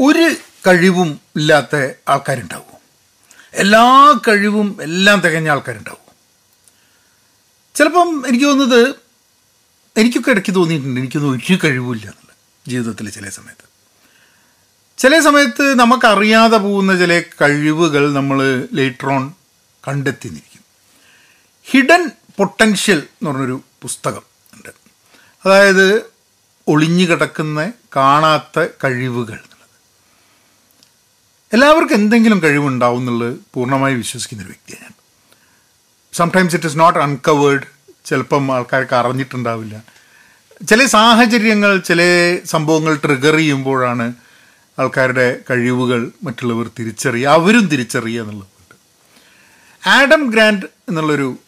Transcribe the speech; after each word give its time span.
ഒരു 0.00 0.34
കഴിവും 0.66 1.20
ഇല്ലാത്ത 1.36 1.92
ആൾക്കാരുണ്ടാവും. 2.08 2.78
എല്ലാ 3.52 4.14
കഴിവും 4.28 4.78
എല്ലാം 4.82 5.20
തികഞ്ഞ 5.20 5.48
ആൾക്കാരുണ്ടാവും. 5.50 6.12
ചിലപ്പം 7.74 8.28
എനിക്ക് 8.28 8.44
തോന്നുന്നത് 8.44 8.94
എനിക്കൊക്കെ 9.96 10.30
ഇടയ്ക്ക് 10.30 10.54
തോന്നിയിട്ടുണ്ട് 10.54 11.00
എനിക്കൊന്നും 11.00 11.30
ഒരു 11.30 11.58
കഴിവുമില്ല 11.64 12.02
എന്നുള്ള 12.02 12.34
ജീവിതത്തിൽ 12.68 13.10
ചില 13.10 13.28
സമയത്ത്. 13.28 13.70
ചില 14.98 15.20
സമയത്ത് 15.20 15.78
നമുക്കറിയാതെ 15.78 16.56
പോകുന്ന 16.56 16.98
ചില 16.98 17.20
കഴിവുകൾ 17.20 18.12
നമ്മൾ 18.12 18.68
ലേറ്റർ 18.72 19.12
ഓൺ 19.12 19.32
കണ്ടെത്തി 19.88 20.28
നിൽക്കും 20.28 20.64
ഹിഡൻ 21.64 22.10
പൊട്ടൻഷ്യൽ 22.36 22.98
എന്ന് 22.98 23.30
പറഞ്ഞൊരു 23.30 23.60
പുസ്തകം 23.82 24.22
ഉണ്ട്. 24.54 24.68
അതായത് 25.44 26.02
ഒളിഞ്ഞു 26.68 27.04
കിടക്കുന്ന 27.04 27.72
കാണാത്ത 27.96 28.68
കഴിവുകൾ. 28.84 29.49
എല്ലാവർക്കും 31.52 31.94
എന്തെങ്കിലും 31.94 32.42
കഴിവുണ്ടാവും 32.42 32.98
എന്നുള്ളത് 33.00 33.38
പൂർണമായി 33.54 33.94
വിശ്വസിക്കുന്ന 33.94 34.42
ഒരു 34.42 34.50
വ്യക്തിയാണ് 34.50 34.84
ഞാൻ. 34.84 34.92
Sometimes 36.12 36.54
it 36.54 36.66
is 36.66 36.78
not 36.78 36.98
uncovered 36.98 37.66
ചിലപ്പം 38.04 38.52
ആൾക്കാർക്ക് 38.54 38.94
അറിഞ്ഞിട്ടുണ്ടാവില്ല. 38.94 39.82
ചില 40.68 40.86
സാഹചര്യങ്ങൾ 40.86 41.78
ചില 41.78 42.00
സംഭവങ്ങൾ 42.44 42.94
ട്രിഗർ 42.94 43.36
ചെയ്യുമ്പോഴാണ് 43.36 44.14
ആൾക്കാരുടെ 44.80 45.38
കഴിവുകൾ 45.50 46.10
മറ്റുള്ളവർ 46.22 46.70
തിരിച്ചറിയുക 46.78 47.28
അവരും 47.28 47.66
തിരിച്ചറിയുക 47.66 48.22
എന്നുള്ളതുണ്ട് 48.22 48.76
ആഡം 49.88 50.30
ഗ്രാൻഡ് 50.30 50.66
എന്നുള്ളൊരു 50.88 51.38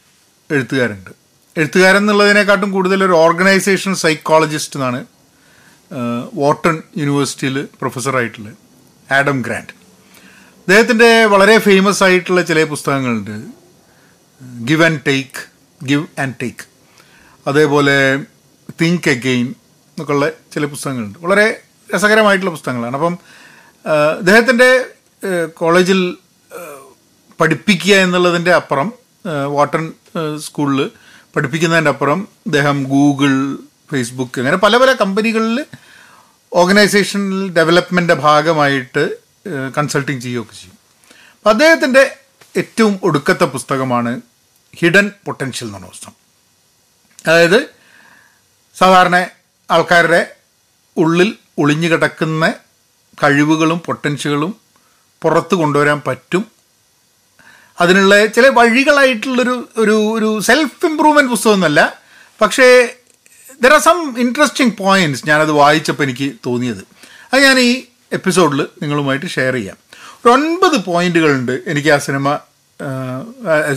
എഴുത്തുകാരുണ്ട് 0.50 1.10
എഴുത്തുകാരൻ 1.56 1.98
എന്നുള്ളതിനെക്കാട്ടും 1.98 2.72
കൂടുതൽ 2.72 3.04
ഒരു 3.04 3.12
ഓർഗനൈസേഷൻ 3.12 3.94
സൈക്കോളജിസ്റ്റ് 3.94 4.76
എന്നാണ് 4.76 5.00
വാട്ടൺ 6.34 6.82
യൂണിവേഴ്സിറ്റിയിൽ 6.96 7.68
പ്രൊഫസറായിട്ടുള്ള 7.80 8.52
ആഡം 9.12 9.42
ഗ്രാൻഡ് 9.42 9.81
അദ്ദേഹത്തിന്റെ 10.68 11.24
വളരെ 11.24 11.58
ഫേമസ് 11.58 12.02
ആയിട്ടുള്ള 12.02 12.42
ചില 12.42 12.64
പുസ്തകങ്ങളുണ്ട്. 12.64 13.36
Give 14.64 14.84
and 14.84 15.00
take 15.06 15.40
give 15.86 16.06
and 16.20 16.34
take 16.42 16.64
അതേപോലെ 17.46 18.16
തിങ്ക് 18.80 19.10
അഗെയിൻ 19.10 19.46
എന്നൊക്കെയുള്ള 19.46 20.28
ചില 20.52 20.64
പുസ്തകങ്ങളുണ്ട്. 20.64 21.18
വളരെ 21.18 21.62
രസകരമായിട്ടുള്ള 21.94 22.50
പുസ്തകങ്ങളാണ്. 22.50 22.96
അപ്പം 22.96 23.18
അദ്ദേഹത്തിന്റെ 24.18 24.84
കോളേജിൽ 25.46 26.16
പഠിപ്പിക്കുക 27.40 27.94
എന്നുള്ളതിന്റെ 27.94 28.54
അപ്പുറം 28.54 28.92
വാട്ടൺ 29.46 29.92
സ്കൂളിൽ 30.36 30.90
പഠിപ്പിക്കുന്നതിന്റെ 31.36 31.90
അപ്പുറം 31.90 32.28
അദ്ദേഹം 32.46 32.84
ഗൂഗിൾ 32.84 33.56
ഫേസ്ബുക്ക് 33.92 34.38
അങ്ങനെ 34.40 34.56
പല 34.56 34.76
പല 34.76 34.92
കമ്പനികളിൽ 34.92 35.64
ഓർഗനൈസേഷണൽ 36.52 37.48
ഡെവലപ്മെന്റെ 37.48 38.14
ഭാഗമായിട്ട് 38.14 39.21
കൺസൾട്ടിങ് 39.76 40.20
ചെയ്യുകയൊക്കെ 40.20 40.54
ചെയ്യും. 40.54 40.78
അപ്പം 41.38 41.50
അദ്ദേഹത്തിന്റെ 41.50 42.16
ഏറ്റവും 42.56 43.00
ഒടുക്കത്തെ 43.02 43.44
പുസ്തകമാണ് 43.44 44.20
ഹിഡൻ 44.76 45.12
പൊട്ടൻഷ്യൽ 45.24 45.68
എന്ന് 45.68 45.78
പറഞ്ഞ 45.78 45.88
പുസ്തകം. 45.88 46.12
അതായത് 47.26 47.70
സാധാരണ 48.78 49.26
ആൾക്കാരുടെ 49.70 50.34
ഉള്ളിൽ 50.96 51.36
ഒളിഞ്ഞു 51.58 51.88
കിടക്കുന്ന 51.88 52.54
കഴിവുകളും 53.22 53.78
പൊട്ടൻഷ്യലുകളും 53.78 54.56
പുറത്ത് 55.22 55.54
കൊണ്ടുവരാൻ 55.54 56.02
പറ്റും. 56.06 56.44
അതിനുള്ള 57.80 58.26
ചില 58.26 58.48
വഴികളായിട്ടുള്ളൊരു 58.48 59.68
ഒരു 59.76 60.12
ഒരു 60.12 60.40
സെൽഫ് 60.40 60.86
ഇമ്പ്രൂവ്മെന്റ് 60.86 61.30
പുസ്തകമൊന്നുമല്ല. 61.30 62.02
പക്ഷേ 62.40 62.96
there 63.62 63.72
are 63.72 63.80
some 63.80 64.14
interesting 64.18 64.76
points 64.76 65.26
ഞാനത് 65.26 65.50
വായിച്ചപ്പോൾ 65.50 66.02
എനിക്ക് 66.02 66.32
തോന്നിയത്. 66.46 66.84
അത് 67.32 67.42
ഞാൻ 67.42 67.58
ഈ 67.58 67.84
എപ്പിസോഡിൽ 68.12 68.66
നിങ്ങളുമായിട്ട് 68.82 69.26
ഷെയർ 69.26 69.54
ചെയ്യാം. 69.54 69.76
ഒരു 70.24 70.32
ഒൻപത് 70.32 70.84
പോയിന്റുകളുണ്ട് 70.84 71.62
എനിക്ക് 71.66 71.88
ആ 71.88 71.98
സിനിമ 71.98 72.38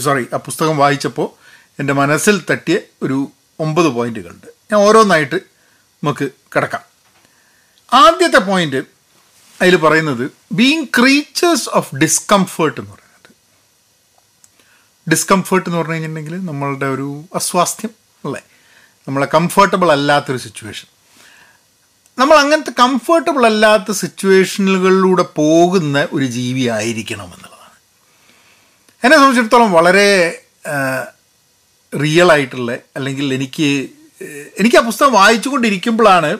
സോറി 0.03 0.27
ആ 0.33 0.37
പുസ്തകം 0.37 0.77
വായിച്ചപ്പോൾ 0.77 1.29
എന്റെ 1.79 1.93
മനസ്സിൽ 1.93 2.41
തട്ടിയ 2.49 2.77
ഒരു 3.01 3.31
ഒമ്പത് 3.59 3.85
പോയിന്റുകളുണ്ട്. 3.85 4.47
ഞാൻ 4.71 4.81
ഓരോന്നായിട്ട് 4.81 5.35
നമുക്ക് 6.03 6.29
കിടക്കാം. 6.55 6.81
ആദ്യത്തെ 7.93 8.37
പോയിന്റ് 8.37 8.83
അതിൽ 9.61 9.75
പറയുന്നത് 9.75 10.31
ബീങ് 10.51 10.85
ക്രീച്ചേഴ്സ് 10.99 11.69
ഓഫ് 11.73 11.95
ഡിസ്കംഫേർട്ട് 11.95 12.81
എന്ന് 12.81 12.91
പറയുന്നത്. 12.91 13.31
ഡിസ്കംഫേർട്ട് 15.11 15.69
എന്ന് 15.69 15.77
പറഞ്ഞു 15.77 15.93
കഴിഞ്ഞിട്ടുണ്ടെങ്കിൽ 15.93 16.45
നമ്മളുടെ 16.45 16.85
ഒരു 16.85 17.23
അസ്വാസ്ഥ്യം 17.35 17.91
അല്ലേ? 18.25 18.41
നമ്മളെ 19.07 19.27
കംഫർട്ടബിൾ 19.33 19.91
അല്ലാത്തൊരു 19.91 20.37
സിറ്റുവേഷൻ 20.37 20.87
നമ്മൾ 22.17 22.35
അങ്ങനത്തെ 22.37 22.73
കംഫർട്ടബിൾ 22.79 23.45
അല്ലാത്ത 23.45 23.91
സിറ്റുവേഷനുകളിലൂടെ 23.91 25.25
പോകുന്ന 25.39 26.07
ഒരു 26.11 26.25
ജീവി 26.35 26.63
ആയിരിക്കണം 26.75 27.29
എന്നുള്ളതാണ്. 27.35 27.73
എന്നെ 29.03 29.15
സംബന്ധിച്ചിടത്തോളം 29.17 29.71
വളരെ 29.71 30.09
റിയൽ 31.93 32.29
ആയിട്ടുള്ള 32.31 32.71
അല്ലെങ്കിൽ 32.97 33.33
എനിക്ക് 33.33 33.67
എനിക്ക് 34.59 34.77
ആ 34.77 34.83
പുസ്തകം 34.89 35.13
വായിച്ചുകൊണ്ടിരിക്കുമ്പോഴാണ് 35.13 36.31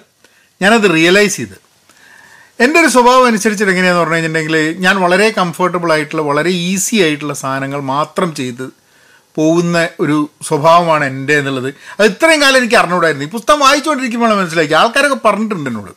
ഞാനത് 0.61 0.87
റിയലൈസ് 0.95 1.35
ചെയ്തത്. 1.35 1.59
എന്റെ 2.63 2.77
ഒരു 2.81 2.87
സ്വഭാവം 2.87 3.27
അനുസരിച്ചിട്ട് 3.27 3.71
എങ്ങനെയാണെന്ന് 3.71 4.03
പറഞ്ഞു 4.03 4.15
കഴിഞ്ഞിട്ടുണ്ടെങ്കിൽ 4.15 4.57
ഞാൻ 4.85 4.95
വളരെ 5.05 5.27
കംഫർട്ടബിൾ 5.37 5.89
ആയിട്ടുള്ള 5.93 6.23
വളരെ 6.23 6.51
ഈസി 6.69 6.95
ആയിട്ടുള്ള 7.05 7.33
സാധനങ്ങൾ 7.43 7.81
മാത്രം 7.95 8.29
ചെയ്ത് 8.35 8.65
പോകുന്ന 9.35 9.89
ഒരു 9.99 10.29
സ്വഭാവമാണ് 10.41 11.05
എന്റെ 11.05 11.37
എന്നുള്ളത്. 11.37 11.73
അത് 11.99 12.05
ഇത്രയും 12.07 12.41
കാലം 12.41 12.57
എനിക്ക് 12.57 12.75
അറിഞ്ഞുകൂടായിരുന്നു. 12.75 13.25
ഈ 13.25 13.29
പുസ്തകം 13.29 13.59
വായിച്ചുകൊണ്ടിരിക്കുമ്പോഴാണ് 13.59 14.39
മനസ്സിലാക്കി 14.39 14.73
ആൾക്കാരൊക്കെ 14.73 15.17
പറഞ്ഞിട്ടുണ്ട് 15.25 15.69
എന്നോട്. 15.69 15.91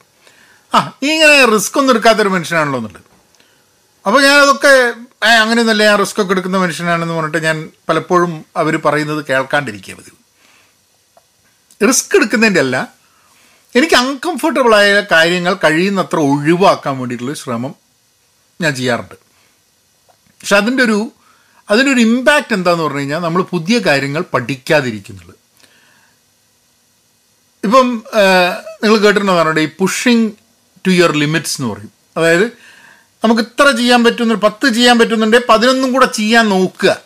ആ 0.75 0.93
ഇങ്ങനെ 1.03 1.45
റിസ്ക് 1.45 1.79
ഒന്നും 1.79 1.93
എടുക്കാത്തൊരു 1.93 2.29
മനുഷ്യനാണല്ലോ 2.29 2.79
എന്നുള്ളത്. 2.79 3.03
അപ്പോൾ 4.07 4.23
ഞാനതൊക്കെ 4.23 4.95
അങ്ങനെയൊന്നുമല്ല 5.27 5.83
ഞാൻ 5.83 5.99
റിസ്ക് 5.99 6.21
ഒക്കെ 6.23 6.33
എടുക്കുന്ന 6.33 6.59
മനുഷ്യനാണെന്ന് 6.59 7.15
പറഞ്ഞിട്ട് 7.15 7.39
ഞാൻ 7.39 7.71
പലപ്പോഴും 7.89 8.45
അവർ 8.57 8.77
പറയുന്നത് 8.85 9.25
കേൾക്കാണ്ടിരിക്കുക 9.25 9.95
പതിവ്. 9.95 10.17
റിസ്ക് 11.89 12.17
എടുക്കുന്നതിന്റെ 12.17 12.61
അല്ല 12.61 12.77
എനിക്ക് 13.77 13.95
അൺകംഫർട്ടബിളായ 13.95 15.01
കാര്യങ്ങൾ 15.01 15.55
കഴിയുന്നത്ര 15.65 16.17
ഒഴിവാക്കാൻ 16.17 16.99
വേണ്ടിയിട്ടുള്ള 16.99 17.35
ശ്രമം 17.35 17.75
ഞാൻ 18.61 18.75
ചെയ്യാറുണ്ട്. 18.75 19.15
പക്ഷെ 20.41 20.57
അതിന്റെ 20.57 20.83
ഒരു 20.83 21.13
അതിനൊരു 21.71 22.01
ഇമ്പാക്റ്റ് 22.01 22.55
എന്താന്ന് 22.55 22.85
പറഞ്ഞു 22.85 22.99
കഴിഞ്ഞാൽ 22.99 23.19
നമ്മൾ 23.19 23.43
പുതിയ 23.43 23.79
കാര്യങ്ങൾ 23.79 24.25
പഠിക്കാതിരിക്കുന്നുള്ളു 24.35 25.35
ഇപ്പം 27.65 28.03
നിങ്ങൾ 28.83 28.97
കേട്ടിട്ടുണ്ടോ 28.97 29.61
ഈ 29.61 29.69
പുഷിങ് 29.79 30.31
ടു 30.87 30.91
യുവർ 30.91 31.13
ലിമിറ്റ്സ് 31.13 31.63
എന്ന് 31.63 31.75
പറയും. 31.75 31.91
അതായത് 32.17 32.45
നമുക്ക് 33.25 33.41
ഇത്ര 33.41 33.77
ചെയ്യാൻ 33.77 34.05
പറ്റുന്ന 34.05 34.35
പത്ത് 34.35 34.75
ചെയ്യാൻ 34.75 34.99
പറ്റുന്നുണ്ടെങ്കിൽ 34.99 35.47
പതിനൊന്നും 35.49 35.93
കൂടെ 35.93 36.07
ചെയ്യാൻ 36.07 36.49
നോക്കുക. 36.49 36.97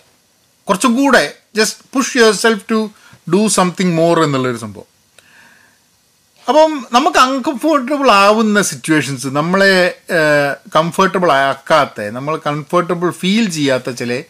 കുറച്ചും 0.69 0.97
കൂടെ 0.97 1.34
just 1.56 1.84
push 1.95 2.17
yourself 2.33 2.65
to 2.71 2.91
do 3.33 3.49
something 3.49 3.93
more 3.93 4.25
എന്നുള്ളൊരു 4.25 4.56
സംഭവം. 4.56 4.89
അപ്പം 6.49 6.87
നമുക്ക് 6.93 7.19
അൺകംഫർട്ടബിൾ 7.19 8.11
ആവുന്ന 8.11 8.62
സിറ്റുവേഷൻസ് 8.62 9.27
നമ്മളെ 9.27 9.99
കംഫർട്ടബിൾ 10.77 11.33
ആക്കാത്ത 11.33 12.09
നമ്മൾ 12.09 12.41
കംഫർട്ടബിൾ 12.47 13.11
ഫീൽ 13.11 13.51
ചെയ്യാത്ത 13.51 13.91
ചില 13.91 14.22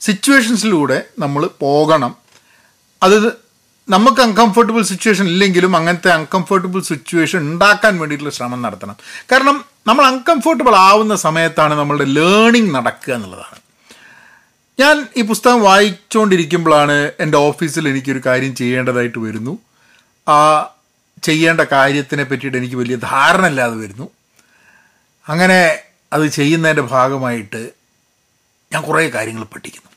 സിറ്റുവേഷൻസിലൂടെ 0.00 1.04
നമ്മൾ 1.18 1.50
പോകണം. 1.60 2.16
അത് 3.02 3.48
നമുക്ക് 3.88 4.20
അൺകംഫർട്ടബിൾ 4.20 4.82
സിറ്റുവേഷൻ 4.82 5.26
ഇല്ലെങ്കിലും 5.26 5.76
അങ്ങനത്തെ 5.76 6.08
അൺകംഫർട്ടബിൾ 6.08 6.80
സിറ്റുവേഷൻ 6.80 7.38
ഉണ്ടാക്കാൻ 7.38 7.98
വേണ്ടിയിട്ടുള്ള 7.98 8.34
ശ്രമം 8.34 8.62
നടത്തണം. 8.62 8.96
കാരണം 9.32 9.64
നമ്മൾ 9.86 10.04
അൺകംഫർട്ടബിൾ 10.04 10.74
ആവുന്ന 10.76 11.16
സമയത്താണ് 11.16 11.74
നമ്മളുടെ 11.74 12.04
ലേണിംഗ് 12.04 12.74
നടക്കുക 12.74 13.14
എന്നുള്ളതാണ്. 13.14 13.58
ഞാൻ 14.80 15.08
ഈ 15.16 15.22
പുസ്തകം 15.22 15.62
വായിച്ചുകൊണ്ടിരിക്കുമ്പോഴാണ് 15.62 17.12
എന്റെ 17.20 17.38
ഓഫീസിൽ 17.38 17.88
എനിക്കൊരു 17.88 18.20
കാര്യം 18.26 18.54
ചെയ്യേണ്ടതായിട്ട് 18.54 19.18
വരുന്നു. 19.18 19.58
ആ 20.28 20.70
ചെയ്യേണ്ട 21.22 21.60
കാര്യത്തിനെ 21.60 22.24
പറ്റിയിട്ട് 22.24 22.58
എനിക്ക് 22.58 22.76
വലിയ 22.76 22.96
ധാരണ 22.96 23.46
ഇല്ലാതെ 23.46 23.76
വരുന്നു. 23.76 24.08
അങ്ങനെ 25.28 25.78
അത് 26.12 26.26
ചെയ്യുന്നതിന്റെ 26.26 26.82
ഭാഗമായിട്ട് 26.82 27.70
ഞാൻ 28.72 28.82
കുറേ 28.82 29.10
കാര്യങ്ങൾ 29.10 29.44
പഠിക്കുന്നു. 29.44 29.87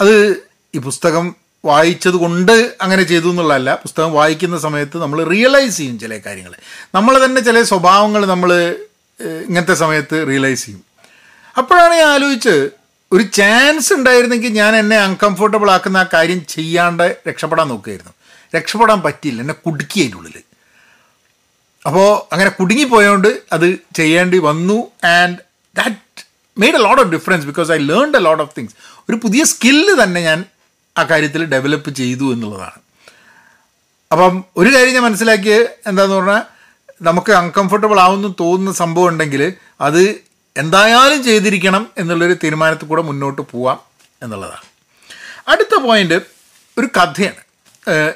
അത് 0.00 0.42
ഈ 0.74 0.78
പുസ്തകം 0.78 1.36
വായിച്ചത് 1.64 2.14
കൊണ്ട് 2.14 2.76
അങ്ങനെ 2.80 3.02
ചെയ്തു 3.02 3.28
എന്നുള്ളതല്ല. 3.28 3.74
പുസ്തകം 3.74 4.12
വായിക്കുന്ന 4.12 4.58
സമയത്ത് 4.58 4.98
നമ്മൾ 4.98 5.24
റിയലൈസ് 5.24 5.76
ചെയ്യും 5.76 5.98
ചില 5.98 6.18
കാര്യങ്ങൾ. 6.18 6.54
നമ്മൾ 6.94 7.24
തന്നെ 7.24 7.40
ചില 7.40 7.62
സ്വഭാവങ്ങൾ 7.62 8.26
നമ്മൾ 8.26 8.76
ഇങ്ങനത്തെ 9.48 9.74
സമയത്ത് 9.74 10.24
റിയലൈസ് 10.28 10.66
ചെയ്യും. 10.66 10.84
അപ്പോഴാണ് 11.58 11.94
ഞാൻ 11.94 12.08
ആലോചിച്ച് 12.08 12.70
ഒരു 13.12 13.22
ചാൻസ് 13.22 13.92
ഉണ്ടായിരുന്നെങ്കിൽ 13.92 14.48
ഞാൻ 14.48 14.76
എന്നെ 14.76 14.96
അൺകംഫർട്ടബിൾ 14.96 15.70
ആക്കുന്ന 15.70 15.96
ആ 15.96 16.06
കാര്യം 16.14 16.46
ചെയ്യാണ്ട് 16.46 17.18
രക്ഷപ്പെടാൻ 17.28 17.68
നോക്കുമായിരുന്നു 17.68 18.12
രക്ഷപ്പെടാൻ 18.56 19.02
പറ്റിയില്ല. 19.02 19.40
എന്നെ 19.40 19.54
കുടുക്കി 19.54 20.00
അതിന്റെ 20.00 20.16
ഉള്ളിൽ 20.16 20.42
അപ്പോൾ 21.86 22.34
അങ്ങനെ 22.34 22.50
കുടുങ്ങിപ്പോയോണ്ട് 22.50 23.28
അത് 23.52 23.78
ചെയ്യേണ്ടി 23.96 24.38
വന്നു. 24.38 24.90
And 25.04 25.38
that 25.76 25.96
made 26.60 26.76
a 26.76 26.82
lot 26.86 27.02
of 27.02 27.10
difference 27.10 27.46
because 27.46 27.72
I 27.72 27.76
learn 27.76 28.16
a 28.16 28.20
lot 28.20 28.42
of 28.42 28.52
things 28.58 28.74
ഒരു 29.08 29.16
പുതിയ 29.16 29.44
സ്കില്ല് 29.44 30.02
തന്നെ 30.02 30.20
ഞാൻ 30.20 30.44
ആ 30.98 31.02
കാര്യത്തിൽ 31.02 31.44
ഡെവലപ്പ് 31.44 31.90
ചെയ്തു 31.90 32.32
എന്നുള്ളതാണ്. 32.32 32.78
അപ്പം 34.12 34.44
ഒരു 34.56 34.74
കാര്യം 34.74 34.94
ഞാൻ 34.94 35.02
മനസ്സിലാക്കിയത് 35.02 35.70
എന്താന്ന് 35.86 36.14
പറഞ്ഞാൽ 36.14 36.42
നമുക്ക് 37.02 37.32
അൺകംഫർട്ടബിൾ 37.32 38.00
ആവുമെന്ന് 38.00 38.28
തോന്നുന്ന 38.40 38.72
സംഭവം 38.72 39.08
ഉണ്ടെങ്കിൽ 39.08 39.52
അത് 39.80 40.02
എന്തായാലും 40.56 41.24
ചെയ്തിരിക്കണം 41.24 41.86
എന്നുള്ളൊരു 41.98 42.36
തീരുമാനത്തിൽ 42.44 42.86
കൂടെ 42.86 43.02
മുന്നോട്ട് 43.02 43.42
പോവാം 43.42 43.78
എന്നുള്ളതാണ്. 44.22 44.66
അടുത്ത 45.48 45.74
പോയിന്റ് 45.80 46.20
ഒരു 46.78 46.88
കഥയാണ്. 46.96 47.42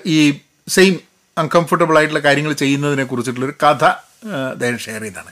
ഈ 0.07 0.41
സെയിം 0.69 1.01
അൺകംഫർട്ടബിൾ 1.39 1.97
ആയിട്ടുള്ള 1.99 2.21
കാര്യങ്ങൾ 2.21 2.53
ചെയ്യുന്നതിനെ 2.53 3.05
കുറിച്ചിട്ടുള്ളൊരു 3.05 3.55
കഥ 3.65 3.85
അദ്ദേഹം 4.53 4.79
ഷെയർ 4.79 5.03
ചെയ്താണ് 5.03 5.31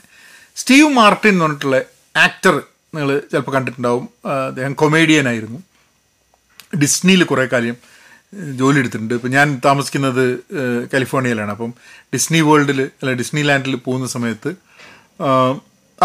സ്റ്റീവ് 0.55 0.89
മാർട്ടിൻ 0.89 1.29
എന്ന് 1.29 1.45
പറഞ്ഞിട്ടുള്ള 1.45 1.81
ആക്ടർ 2.15 2.61
നിങ്ങൾ 2.95 3.09
ചിലപ്പോൾ 3.31 3.53
കണ്ടിട്ടുണ്ടാവും. 3.55 4.05
അദ്ദേഹം 4.49 4.73
കൊമേഡിയൻ 4.81 5.27
ആയിരുന്നു. 5.31 5.59
ഡിസ്നിയിൽ 6.81 7.21
കുറേ 7.31 7.45
കാലം 7.53 7.77
ജോലി 8.59 8.77
എടുത്തിട്ടുണ്ട്. 8.81 9.13
ഇപ്പം 9.17 9.31
ഞാൻ 9.37 9.47
താമസിക്കുന്നത് 9.65 10.25
കാലിഫോർണിയയിലാണ്. 10.93 11.51
അപ്പം 11.55 11.71
ഡിസ്നി 12.13 12.41
വേൾഡിൽ 12.49 12.79
അല്ല 12.81 13.13
ഡിസ്നി 13.21 13.41
ലാൻഡിൽ 13.41 13.75
പോകുന്ന 13.87 14.07
സമയത്ത് 14.15 14.51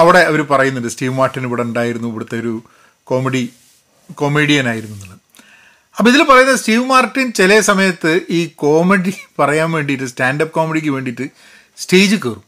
അവിടെ 0.01 0.21
അവർ 0.31 0.41
പറയുന്നുണ്ട് 0.53 0.89
സ്റ്റീവ് 0.89 1.15
മാർട്ടിൻ 1.19 1.45
ഇവിടെ 1.49 1.63
ഉണ്ടായിരുന്നു 1.69 2.09
ഇവിടുത്തെ 2.09 2.37
ഒരു 2.41 2.55
കോമഡി 3.11 3.43
കൊമേഡിയൻ 4.15 4.67
ആയിരുന്നു 4.69 4.97
എന്നുള്ളത്. 4.97 5.21
അപ്പോൾ 5.99 6.11
ഇതിൽ 6.11 6.23
പറയുന്നത് 6.31 6.59
സ്റ്റീവ് 6.63 6.85
മാർട്ടിൻ 6.85 7.27
ചില 7.33 7.61
സമയത്ത് 7.61 8.21
ഈ 8.31 8.41
കോമഡി 8.63 9.15
പറയാൻ 9.39 9.71
വേണ്ടിയിട്ട് 9.73 10.05
സ്റ്റാൻഡപ്പ് 10.05 10.55
കോമഡിക്ക് 10.55 10.91
വേണ്ടിയിട്ട് 10.97 11.27
സ്റ്റേജ് 11.83 12.17
കയറും. 12.17 12.46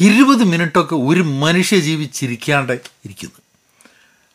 ഇരുപത് 0.00 0.44
മിനിറ്റൊക്കെ 0.44 0.94
ഒരു 0.94 1.20
മനുഷ്യ 1.20 1.78
ജീവിച്ചിരിക്കാണ്ട് 1.78 2.72
ഇരിക്കുന്നു. 2.72 3.40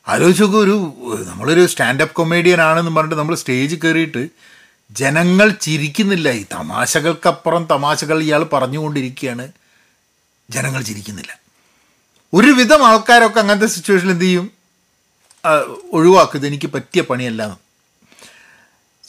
ആലോചിച്ച് 0.07 0.44
നോക്കൂ 0.44 0.63
ഒരു 0.63 0.94
നമ്മളൊരു 1.30 1.65
സ്റ്റാൻഡപ്പ് 1.65 2.15
കൊമേഡിയൻ 2.15 2.62
ആണെന്ന് 2.62 2.92
പറഞ്ഞിട്ട് 2.92 3.15
നമ്മൾ 3.15 3.36
സ്റ്റേജ് 3.36 3.75
കയറിയിട്ട് 3.75 4.30
ജനങ്ങൾ 4.92 5.50
ചിരിക്കുന്നില്ല. 5.50 6.30
ഈ 6.30 6.45
തമാശകൾക്കപ്പുറം 6.54 7.68
തമാശകൾ 7.71 8.21
ഇയാൾ 8.21 8.44
പറഞ്ഞുകൊണ്ടിരിക്കുകയാണ്. 8.44 9.51
ജനങ്ങൾ 10.50 10.81
ചിരിക്കുന്നില്ല. 10.81 11.39
ഒരുവിധം 12.33 12.88
ആൾക്കാരൊക്കെ 12.88 13.39
അങ്ങനത്തെ 13.39 13.68
സിറ്റുവേഷൻ 13.68 14.10
എന്ത് 14.10 14.25
ചെയ്യും? 14.25 14.51
ഒഴിവാക്കുന്നത് 15.92 16.48
എനിക്ക് 16.48 16.68
പറ്റിയ 16.68 17.01
പണിയല്ല. 17.01 17.57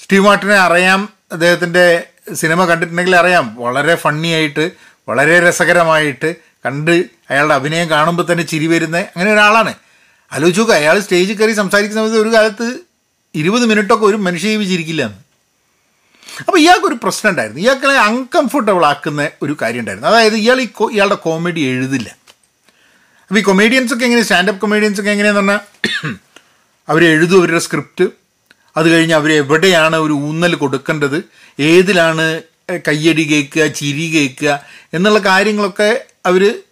സ്റ്റീവ് 0.02 0.24
മാർട്ടിനെ 0.24 0.54
അറിയാം. 0.54 1.08
അദ്ദേഹത്തിന്റെ 1.32 2.04
സിനിമ 2.32 2.64
കണ്ടിട്ടുണ്ടെങ്കിൽ 2.64 3.16
അറിയാം. 3.16 3.54
വളരെ 3.54 3.94
ഫണ്ണി 3.94 4.28
ആയിട്ട് 4.28 4.70
വളരെ 5.08 5.40
രസകരമായിട്ട് 5.40 6.34
കണ്ട് 6.66 6.94
അയാളുടെ 7.30 7.54
അഭിനയം 7.54 7.90
കാണുമ്പോൾ 7.90 8.32
തന്നെ 8.32 8.44
ചിരി 8.44 8.66
വരുന്ന 8.66 8.98
അങ്ങനെ 9.16 9.32
ഒരാളാണ്. 9.32 9.74
ആലോചിച്ച് 10.32 10.60
നോക്കുക 10.60 10.74
അയാൾ 10.74 10.98
സ്റ്റേജിൽ 10.98 11.36
കയറി 11.38 11.52
സംസാരിക്കുന്ന 11.52 12.00
സമയത്ത് 12.00 12.20
ഒരു 12.22 12.32
കാലത്ത് 12.34 12.66
ഇരുപത് 13.34 13.64
മിനിറ്റൊക്കെ 13.66 14.06
ഒരു 14.06 14.16
മനുഷ്യജീവി 14.16 14.64
ചിരിക്കില്ല 14.64 15.02
എന്ന് 15.02 15.20
അപ്പോൾ 16.40 16.58
ഇയാൾക്കൊരു 16.58 16.98
പ്രശ്നം 17.02 17.30
ഉണ്ടായിരുന്നു. 17.30 17.60
ഇയാൾക്കെ 17.60 17.86
അൺകംഫർട്ടബിൾ 17.86 18.86
ആക്കുന്ന 18.86 19.30
ഒരു 19.42 19.56
കാര്യം 19.62 19.80
ഉണ്ടായിരുന്നു. 19.80 20.08
അതായത് 20.08 20.36
ഇയാൾ 20.36 20.60
ഈ 20.60 20.68
ഇയാളുടെ 20.92 21.18
കോമഡി 21.26 21.60
എഴുതില്ല. 21.60 22.08
അപ്പോൾ 23.30 23.38
ഈ 23.38 23.42
കൊമേഡിയൻസൊക്കെ 23.42 24.04
എങ്ങനെ 24.04 24.22
സ്റ്റാൻഡപ്പ് 24.22 24.60
കൊമേഡിയൻസൊക്കെ 24.60 25.10
എങ്ങനെയാന്ന് 25.10 25.40
പറഞ്ഞാൽ 25.40 25.60
അവർ 26.88 27.04
എഴുതും 27.04 27.38
അവരുടെ 27.38 27.58
സ്ക്രിപ്റ്റ് 27.58 28.04
അത് 28.76 28.86
കഴിഞ്ഞ് 28.92 29.14
അവർ 29.14 29.32
എവിടെയാണ് 29.32 29.96
ഒരു 29.96 30.12
ഊന്നൽ 30.12 30.54
കൊടുക്കേണ്ടത്? 30.54 31.16
ഏതിലാണ് 31.60 32.42
കയ്യടി 32.72 33.32
കേൾക്കുക 33.32 33.66
ചിരി 33.66 34.06
കേൾക്കുക 34.14 34.64
എന്നുള്ള 34.94 35.18
കാര്യങ്ങളൊക്കെ 35.18 36.04
അവർ 36.26 36.62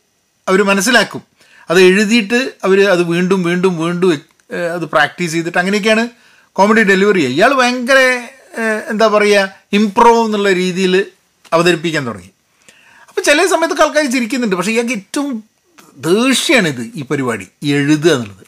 അവർ 0.49 0.63
മനസ്സിലാക്കും. 0.63 1.23
അത് 1.71 1.81
എഴുതിയിട്ട് 1.81 2.53
അവർ 2.65 2.89
അത് 2.89 3.03
വീണ്ടും 3.03 3.43
വീണ്ടും 3.43 3.79
വീണ്ടും 3.79 4.23
അത് 4.75 4.85
പ്രാക്ടീസ് 4.85 5.33
ചെയ്തിട്ട് 5.33 5.59
അങ്ങനെയൊക്കെയാണ് 5.59 6.09
കോമഡി 6.53 6.83
ഡെലിവറി 6.83 7.19
ചെയ്യുക. 7.19 7.35
ഇയാൾ 7.35 7.55
ഭയങ്കര 7.55 7.99
എന്താ 8.91 9.07
പറയുക 9.07 9.55
ഇംപ്രൂവ് 9.73 10.25
എന്നുള്ള 10.25 10.53
രീതിയിൽ 10.53 11.07
അവതരിപ്പിക്കാൻ 11.53 12.07
തുടങ്ങി. 12.07 12.31
അപ്പോൾ 13.09 13.21
ചില 13.21 13.47
സമയത്തൊക്കെ 13.47 13.83
ആൾക്കാർ 13.83 14.11
ചിരിക്കുന്നുണ്ട്. 14.11 14.57
പക്ഷേ 14.57 14.71
ഇയാൾക്ക് 14.71 14.93
ഏറ്റവും 14.93 15.45
ദേഷ്യമാണിത് 15.97 16.91
ഈ 16.95 17.03
പരിപാടി 17.03 17.49
എഴുതുക 17.63 18.11
എന്നുള്ളത്. 18.13 18.47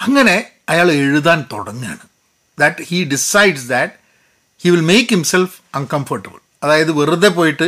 അങ്ങനെ 0.00 0.50
അയാൾ 0.68 0.92
എഴുതാൻ 0.92 1.44
തുടങ്ങുകയാണ്. 1.52 2.04
That 2.58 2.76
he 2.82 3.04
decides 3.04 3.68
that 3.68 3.92
he 4.62 4.68
will 4.74 4.86
make 4.92 5.08
himself 5.14 5.56
uncomfortable 5.78 6.38
അതായത് 6.64 6.92
വെറുതെ 6.98 7.30
പോയിട്ട് 7.38 7.66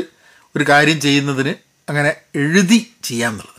ഒരു 0.56 0.64
കാര്യം 0.73 0.99
ചെയ്യുന്നതിന് 1.06 1.55
അങ്ങനെ 1.90 2.11
എഴുതി 2.43 2.79
ചെയ്യാമെന്നുള്ളത് 3.08 3.55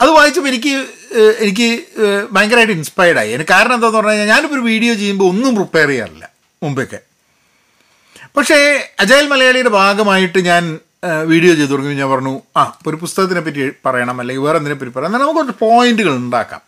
അത് 0.00 0.10
വായിച്ചപ്പോൾ 0.16 0.50
എനിക്ക് 0.52 0.72
എനിക്ക് 1.44 1.68
ഭയങ്കരമായിട്ട് 2.34 2.74
ഇൻസ്പയർഡ് 2.78 3.18
ആയി. 3.20 3.30
എനിക്ക് 3.36 3.52
കാരണം 3.54 3.74
എന്താണെന്ന് 3.76 3.98
പറഞ്ഞു 3.98 4.12
കഴിഞ്ഞാൽ 4.12 4.28
ഞാനിപ്പോൾ 4.32 4.56
ഒരു 4.58 4.64
വീഡിയോ 4.70 4.92
ചെയ്യുമ്പോൾ 5.00 5.28
ഒന്നും 5.32 5.52
പ്രിപ്പയർ 5.58 5.88
ചെയ്യാറില്ല 5.92 6.24
മുമ്പൊക്കെ. 6.62 7.00
പക്ഷേ 8.36 8.58
അജയൽ 9.02 9.26
മലയാളിയുടെ 9.32 9.72
ഭാഗമായിട്ട് 9.80 10.40
ഞാൻ 10.50 10.64
വീഡിയോ 11.32 11.52
ചെയ്തു 11.58 11.70
തുടങ്ങി. 11.72 11.94
ഞാൻ 12.00 12.10
പറഞ്ഞു 12.14 12.34
ആ 12.60 12.62
ഒരു 12.88 12.96
പുസ്തകത്തിനെ 13.02 13.42
പറ്റി 13.46 13.64
പറയണം 13.86 14.16
അല്ലെങ്കിൽ 14.22 14.44
വേറെ 14.46 14.58
എന്തിനെ 14.60 14.76
പറ്റി 14.80 14.92
പറയണം. 14.94 15.10
എന്നാൽ 15.10 15.22
നമുക്ക് 15.24 15.38
കുറച്ച് 15.40 15.56
പോയിന്റുകൾ 15.64 16.12
ഉണ്ടാക്കാം. 16.22 16.62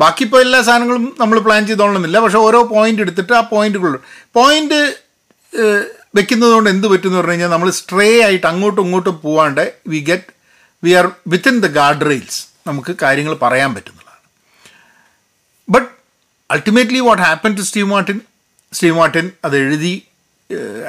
ബാക്കി 0.00 0.22
ഇപ്പോൾ 0.24 0.40
എല്ലാ 0.46 0.60
സാധനങ്ങളും 0.60 1.04
നമ്മൾ 1.20 1.38
പ്ലാൻ 1.38 1.66
ചെയ്തോളണമെന്നില്ല 1.66 2.18
പക്ഷേ 2.20 2.38
ഓരോ 2.38 2.62
പോയിന്റ് 2.62 3.02
എടുത്തിട്ട് 3.02 3.32
ആ 3.32 3.40
പോയിന്റുകൾ 3.52 3.92
പോയിന്റ് 4.38 4.80
വെക്കുന്നത് 6.18 6.52
കൊണ്ട് 6.52 6.70
എന്ത് 6.70 6.86
പറ്റുമെന്ന് 6.90 7.18
പറഞ്ഞു 7.18 7.32
കഴിഞ്ഞാൽ 7.32 7.48
നമ്മൾ 7.48 7.70
സ്ട്രേ 7.70 8.08
ആയിട്ട് 8.26 8.46
അങ്ങോട്ടും 8.46 8.82
ഇങ്ങോട്ടും 8.84 9.20
പോവാണ്ട് 9.24 9.64
we 9.88 9.98
get 9.98 10.30
we 10.82 10.90
are 10.90 11.06
within 11.26 11.60
the 11.60 11.66
guardrails 12.10 12.40
നമുക്ക് 12.66 12.92
കാര്യങ്ങൾ 13.02 13.34
പറയാൻ 13.42 13.70
പറ്റുന്നതാണ്. 13.74 14.20
But 15.68 15.88
ultimately 16.50 17.00
what 17.08 17.22
happen 17.22 17.54
to 17.56 17.60
Steve 17.60 17.88
Martin 17.90 18.18
Steve 18.72 18.96
Martin 18.96 19.26
അത് 19.44 19.56
എഴുതി 19.56 19.94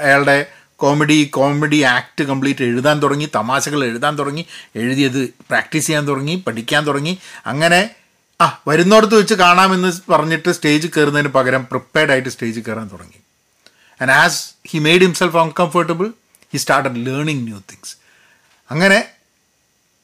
അയാളുടെ 0.03 0.37
കോമഡി 0.75 1.17
കോമഡി 1.37 1.79
ആക്ട് 1.95 2.23
കംപ്ലീറ്റ് 2.23 2.63
എഴുതാൻ 2.63 2.97
തുടങ്ങി 3.03 3.27
തമാശകൾ 3.35 3.79
എഴുതാൻ 3.85 4.13
തുടങ്ങി 4.19 4.43
എഴുതിയത് 4.75 5.21
പ്രാക്ടീസ് 5.49 5.87
ചെയ്യാൻ 5.87 6.07
തുടങ്ങി 6.07 6.35
പഠിക്കാൻ 6.47 6.81
തുടങ്ങി. 6.87 7.13
അങ്ങനെ 7.45 7.79
ആ 8.43 8.45
വരുന്നോടത്ത് 8.67 9.15
വെച്ച് 9.19 9.33
കാണാമെന്ന് 9.33 9.89
പറഞ്ഞിട്ട് 10.11 10.49
സ്റ്റേജ് 10.49 10.87
കയറുന്നതിന് 10.87 11.29
പകരം 11.37 11.63
പ്രിപ്പയർഡ് 11.71 12.11
ആയിട്ട് 12.11 12.29
സ്റ്റേജ് 12.29 12.59
കയറാൻ 12.59 12.87
തുടങ്ങി. 12.93 13.19
And 14.01 14.11
as 14.23 14.39
he 14.69 14.79
made 14.79 15.01
himself 15.01 15.37
uncomfortable 15.37 16.07
he 16.53 16.57
started 16.57 16.99
learning 17.07 17.43
new 17.47 17.61
things 17.71 17.93
അങ്ങനെ 18.71 18.99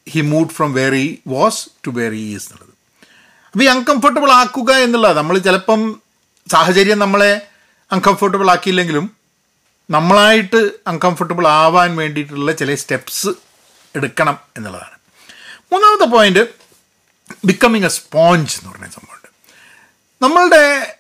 he 0.08 0.22
moved 0.22 0.50
from 0.50 0.74
where 0.74 0.96
he 0.96 1.18
was 1.28 1.62
to 1.86 1.92
where 1.98 2.14
he 2.22 2.24
is 2.36 2.48
എന്നുള്ളത്. 2.48 2.74
അപ്പോൾ 3.54 3.64
ഈ 3.64 3.68
അൺകംഫർട്ടബിൾ 3.76 4.32
ആക്കുക 4.32 4.72
എന്നുള്ളത് 4.86 5.18
നമ്മൾ 5.18 5.38
ചിലപ്പം 5.38 5.82
സാഹചര്യം 6.48 7.00
നമ്മളെ 7.00 7.32
അൺകംഫർട്ടബിൾ 7.92 8.48
ആക്കിയില്ലെങ്കിലും 8.52 9.06
നമ്മളായിട്ട് 9.90 10.60
അൺകംഫർട്ടബിൾ 10.88 11.46
ആവാൻ 11.48 11.96
വേണ്ടിയിട്ടുള്ള 11.96 12.52
ചില 12.52 12.76
സ്റ്റെപ്സ് 12.76 13.32
എടുക്കണം 13.96 14.38
എന്നുള്ളതാണ്. 14.58 14.98
മൂന്നാമത്തെ 15.72 16.06
പോയിന്റ് 16.16 16.63
ബിക്കമിങ് 17.46 17.86
എ 17.86 17.88
സ്പോഞ്ച് 17.88 18.60
എന്ന് 18.60 18.72
പറഞ്ഞ 18.72 18.84
സംഭവമുണ്ട്. 18.84 19.30
നമ്മളുടെ 20.22 20.96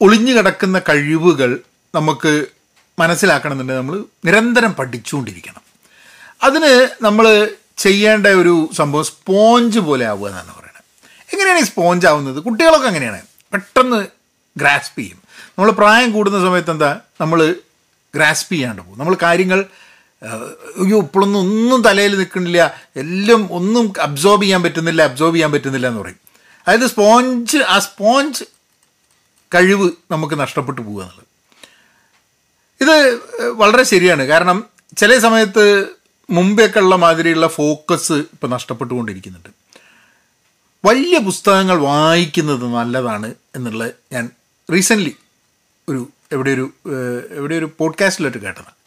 ഒളിഞ്ഞു 0.00 0.32
കിടക്കുന്ന 0.32 0.78
കഴിവുകൾ 0.78 1.60
നമുക്ക് 1.94 2.46
മനസ്സിലാക്കണമെന്നുണ്ടെങ്കിൽ 2.98 3.82
നമ്മൾ 3.82 4.04
നിരന്തരം 4.24 4.72
പഠിച്ചുകൊണ്ടിരിക്കണം. 4.72 5.60
അതിന് 6.42 6.88
നമ്മൾ 7.02 7.50
ചെയ്യേണ്ട 7.76 8.26
ഒരു 8.26 8.70
സംഭവം 8.72 9.04
സ്പോഞ്ച് 9.04 9.78
പോലെ 9.78 10.06
ആവുക 10.06 10.28
എന്നാണ് 10.28 10.54
പറയുന്നത്. 10.54 10.82
എങ്ങനെയാണ് 11.32 11.58
ഈ 11.58 11.62
സ്പോഞ്ച് 11.62 12.06
ആവുന്നത്? 12.06 12.40
കുട്ടികളൊക്കെ 12.40 12.86
അങ്ങനെയാണ്. 12.86 13.22
പെട്ടെന്ന് 13.52 14.06
ഗ്രാസ്പ് 14.56 14.98
ചെയ്യും. 14.98 15.22
നമ്മൾ 15.58 15.70
പ്രായം 15.70 16.12
കൂടുന്ന 16.12 16.40
സമയത്ത് 16.40 16.70
എന്താ? 16.70 17.00
നമ്മൾ 17.20 17.54
ഗ്രാസ്പ് 18.14 18.52
ചെയ്യാണ്ട് 18.52 18.82
പോകും. 18.82 18.98
നമ്മൾ 18.98 19.16
കാര്യങ്ങൾ 19.22 19.64
അയ്യോ 20.22 20.98
ഇപ്പോഴൊന്നും 20.98 21.40
ഒന്നും 21.40 21.82
തലയിൽ 21.82 22.18
നിൽക്കുന്നില്ല 22.18 22.80
എല്ലാം 22.96 23.52
ഒന്നും 23.52 23.92
അബ്സോർബ് 24.00 24.42
ചെയ്യാൻ 24.42 24.62
പറ്റുന്നില്ല 24.62 25.02
അബ്സോർബ് 25.02 25.34
ചെയ്യാൻ 25.34 25.52
പറ്റുന്നില്ല 25.52 25.86
എന്ന് 25.86 26.00
പറയും. 26.00 26.20
അതായത് 26.68 26.86
സ്പോഞ്ച് 26.86 27.58
ആ 27.58 27.78
സ്പോഞ്ച് 27.78 28.44
കഴിവ് 29.54 29.90
നമുക്ക് 30.10 30.40
നഷ്ടപ്പെട്ടു 30.40 30.80
പോകുക 30.80 31.02
എന്നുള്ളത്. 31.02 31.26
ഇത് 32.80 33.16
വളരെ 33.48 33.82
ശരിയാണ്. 33.82 34.22
കാരണം 34.22 34.64
ചില 34.96 35.18
സമയത്ത് 35.18 35.86
മുമ്പേക്കെ 36.30 36.80
ഉള്ള 36.80 36.96
മാതിരിയുള്ള 36.96 37.48
ഫോക്കസ് 37.48 38.12
ഇപ്പം 38.12 38.50
നഷ്ടപ്പെട്ടുകൊണ്ടിരിക്കുന്നുണ്ട്. 38.50 39.48
വലിയ 40.84 41.18
പുസ്തകങ്ങൾ 41.18 41.78
വായിക്കുന്നത് 41.78 42.64
നല്ലതാണ് 42.64 43.34
എന്നുള്ളത് 43.56 43.92
ഞാൻ 44.12 44.30
റീസെന്റ്ലി 44.72 45.16
ഒരു 45.88 46.08
എവിടെയൊരു 46.32 46.70
എവിടെയൊരു 47.30 47.66
എവിടെ 47.66 48.38
കേട്ടതാണ്. 48.38 48.79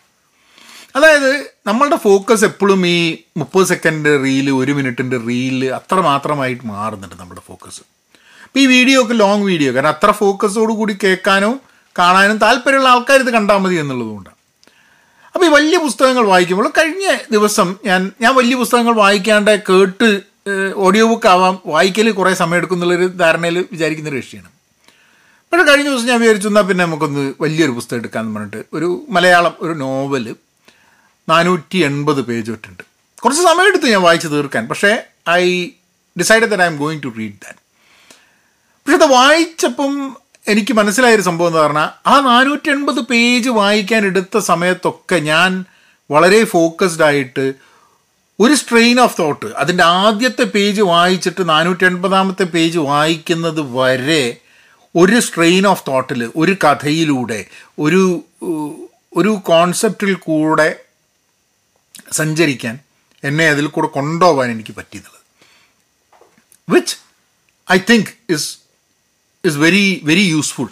അതായത് 0.95 1.31
നമ്മളുടെ 1.67 1.97
ഫോക്കസ് 1.97 2.45
എപ്പോഴും 2.45 2.87
ഈ 2.87 2.97
മുപ്പത് 3.37 3.67
സെക്കൻഡ് 3.67 4.09
റീൽ 4.23 4.49
ഒരു 4.51 4.71
മിനിറ്റിന്റെ 4.71 5.17
റീൽ 5.27 5.65
അത്ര 5.75 5.95
മാത്രമായിട്ട് 5.95 6.63
മാറുന്നുണ്ട് 6.65 7.15
നമ്മുടെ 7.21 7.41
ഫോക്കസ് 7.47 7.81
അപ്പം 8.45 8.61
ഈ 8.61 8.65
വീഡിയോ 8.65 9.03
ഒക്കെ 9.03 9.13
ലോങ് 9.13 9.45
വീഡിയോ 9.51 9.73
കാരണം 9.73 9.89
അത്ര 9.89 10.11
ഫോക്കസോട് 10.11 10.73
കൂടി 10.73 10.97
കേൾക്കാനോ 11.03 11.51
കാണാനും 11.97 12.37
താല്പര്യമുള്ള 12.37 12.89
ആൾക്കാർ 12.89 13.19
ഇത് 13.21 13.31
കണ്ടാൽ 13.33 13.57
മതി 13.57 13.75
എന്നുള്ളതുകൊണ്ടാണ്. 13.75 14.37
അപ്പോൾ 15.35 15.45
ഈ 15.45 15.49
വലിയ 15.49 15.77
പുസ്തകങ്ങൾ 15.77 16.23
വായിക്കുമ്പോൾ 16.25 16.67
കഴിഞ്ഞ 16.77 17.05
ദിവസം 17.31 17.75
ഞാൻ 17.85 18.11
ഞാൻ 18.21 18.35
വലിയ 18.35 18.55
പുസ്തകങ്ങൾ 18.55 18.93
വായിക്കാണ്ട് 18.93 19.51
കേട്ട് 19.69 20.09
ഓഡിയോ 20.85 21.05
ബുക്ക് 21.07 21.27
ആവാം 21.27 21.55
വായിക്കൽ 21.65 22.11
കുറേ 22.11 22.33
സമയം 22.33 22.57
എടുക്കും 22.57 22.77
എന്നുള്ളൊരു 22.77 23.07
ധാരണയിൽ 23.21 23.57
വിചാരിക്കുന്നൊരു 23.71 24.19
വിഷയമാണ്. 24.23 24.49
പക്ഷേ 25.51 25.65
കഴിഞ്ഞ 25.71 25.89
ദിവസം 25.89 26.07
ഞാൻ 26.07 26.19
വിചാരിച്ചു 26.21 26.47
എന്നാൽ 26.47 26.65
പിന്നെ 26.69 26.83
നമുക്കൊന്ന് 26.85 27.33
വലിയൊരു 27.41 27.71
പുസ്തകം 27.71 27.99
എടുക്കാമെന്ന് 27.99 28.39
പറഞ്ഞിട്ട് 28.39 28.63
ഒരു 28.77 28.89
മലയാളം 29.09 29.55
ഒരു 29.61 29.73
നോവൽ 29.73 30.25
നാനൂറ്റി 31.27 31.77
എൺപത് 31.83 32.21
പേജ് 32.21 32.51
തൊട്ടുണ്ട്. 32.51 32.83
കുറച്ച് 33.23 33.41
സമയമെടുത്ത് 33.41 33.87
ഞാൻ 33.89 34.01
വായിച്ച് 34.01 34.27
തീർക്കാൻ 34.27 34.63
പക്ഷേ 34.67 34.91
I 35.35 35.43
decide 36.15 36.45
that 36.45 36.63
I'm 36.65 36.77
going 36.77 37.03
to 37.03 37.11
read 37.17 37.37
that 37.43 37.59
പക്ഷെ 38.87 38.97
അത് 38.99 39.07
വായിച്ചപ്പം 39.13 39.93
എനിക്ക് 40.47 40.73
മനസ്സിലായൊരു 40.73 41.21
സംഭവം 41.21 41.47
എന്ന് 41.47 41.59
പറഞ്ഞാൽ 41.59 41.89
ആ 42.07 42.19
നാനൂറ്റി 42.25 42.69
എൺപത് 42.69 43.01
പേജ് 43.03 43.49
വായിക്കാൻ 43.57 44.05
എടുത്ത 44.05 44.37
സമയത്തൊക്കെ 44.47 45.17
ഞാൻ 45.25 45.51
വളരെ 46.09 46.43
ഫോക്കസ്ഡ് 46.45 47.03
ആയിട്ട് 47.03 47.45
ഒരു 48.39 48.53
സ്ട്രെയിൻ 48.53 48.99
ഓഫ് 48.99 49.17
തോട്ട് 49.19 49.47
അതിന്റെ 49.55 49.83
ആദ്യത്തെ 50.01 50.45
പേജ് 50.53 50.81
വായിച്ചിട്ട് 50.89 51.49
നാനൂറ്റി 51.49 51.85
എൺപതാമത്തെ 51.85 52.45
പേജ് 52.53 52.79
വായിക്കുന്നത് 52.87 53.61
വരെ 53.75 54.23
ഒരു 54.95 55.19
സ്ട്രെയിൻ 55.19 55.67
ഓഫ് 55.67 55.83
തോട്ടിൽ 55.87 56.31
ഒരു 56.35 56.57
കഥയിലൂടെ 56.63 57.39
ഒരു 57.79 58.01
ഒരു 59.15 59.31
കോൺസെപ്റ്റിൽ 59.45 60.15
കൂടെ 60.25 60.67
സഞ്ചരിക്കാൻ 62.19 62.75
എന്നെ 63.23 63.45
അതിൽ 63.49 63.65
കൂടെ 63.67 63.87
കൊണ്ടുപോകാൻ 63.87 64.47
എനിക്ക് 64.51 64.73
പറ്റിയെന്നുള്ളത് 64.79 65.21
which 66.67 66.95
I 67.67 67.77
think 67.89 68.11
is 68.35 68.49
is 69.43 69.57
very 69.65 69.85
very 70.03 70.25
useful 70.33 70.69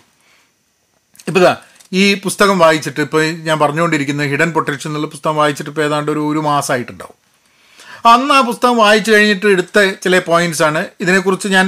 ഇപ്പോൾ 1.27 1.41
ഇതാ 1.43 1.53
ഈ 2.01 2.03
പുസ്തകം 2.25 2.57
വായിച്ചിട്ട് 2.60 3.01
ഇപ്പോൾ 3.07 3.24
ഞാൻ 3.48 3.57
പറഞ്ഞുകൊണ്ടിരിക്കുന്ന 3.60 4.27
ഹിഡൻ 4.33 4.50
പൊട്ടൻഷ്യൽ 4.57 4.89
എന്നുള്ള 4.89 5.07
പുസ്തകം 5.07 5.36
വായിച്ചിട്ട് 5.41 5.71
ഇപ്പോൾ 5.71 5.86
ഏതാണ്ട് 5.88 6.10
ഒരു 6.12 6.21
ഒരു 6.31 6.41
മാസമായിട്ടുണ്ടാവും 6.50 7.17
അന്ന് 8.12 8.33
ആ 8.33 8.41
പുസ്തകം 8.41 8.75
വായിച്ചു 8.77 9.10
കഴിഞ്ഞിട്ട് 9.12 9.48
എടുത്ത 9.55 9.79
ചില 10.03 10.19
പോയിന്റ്സ് 10.29 10.63
ആണ്. 10.67 10.81
ഇതിനെക്കുറിച്ച് 11.01 11.48
ഞാൻ 11.48 11.67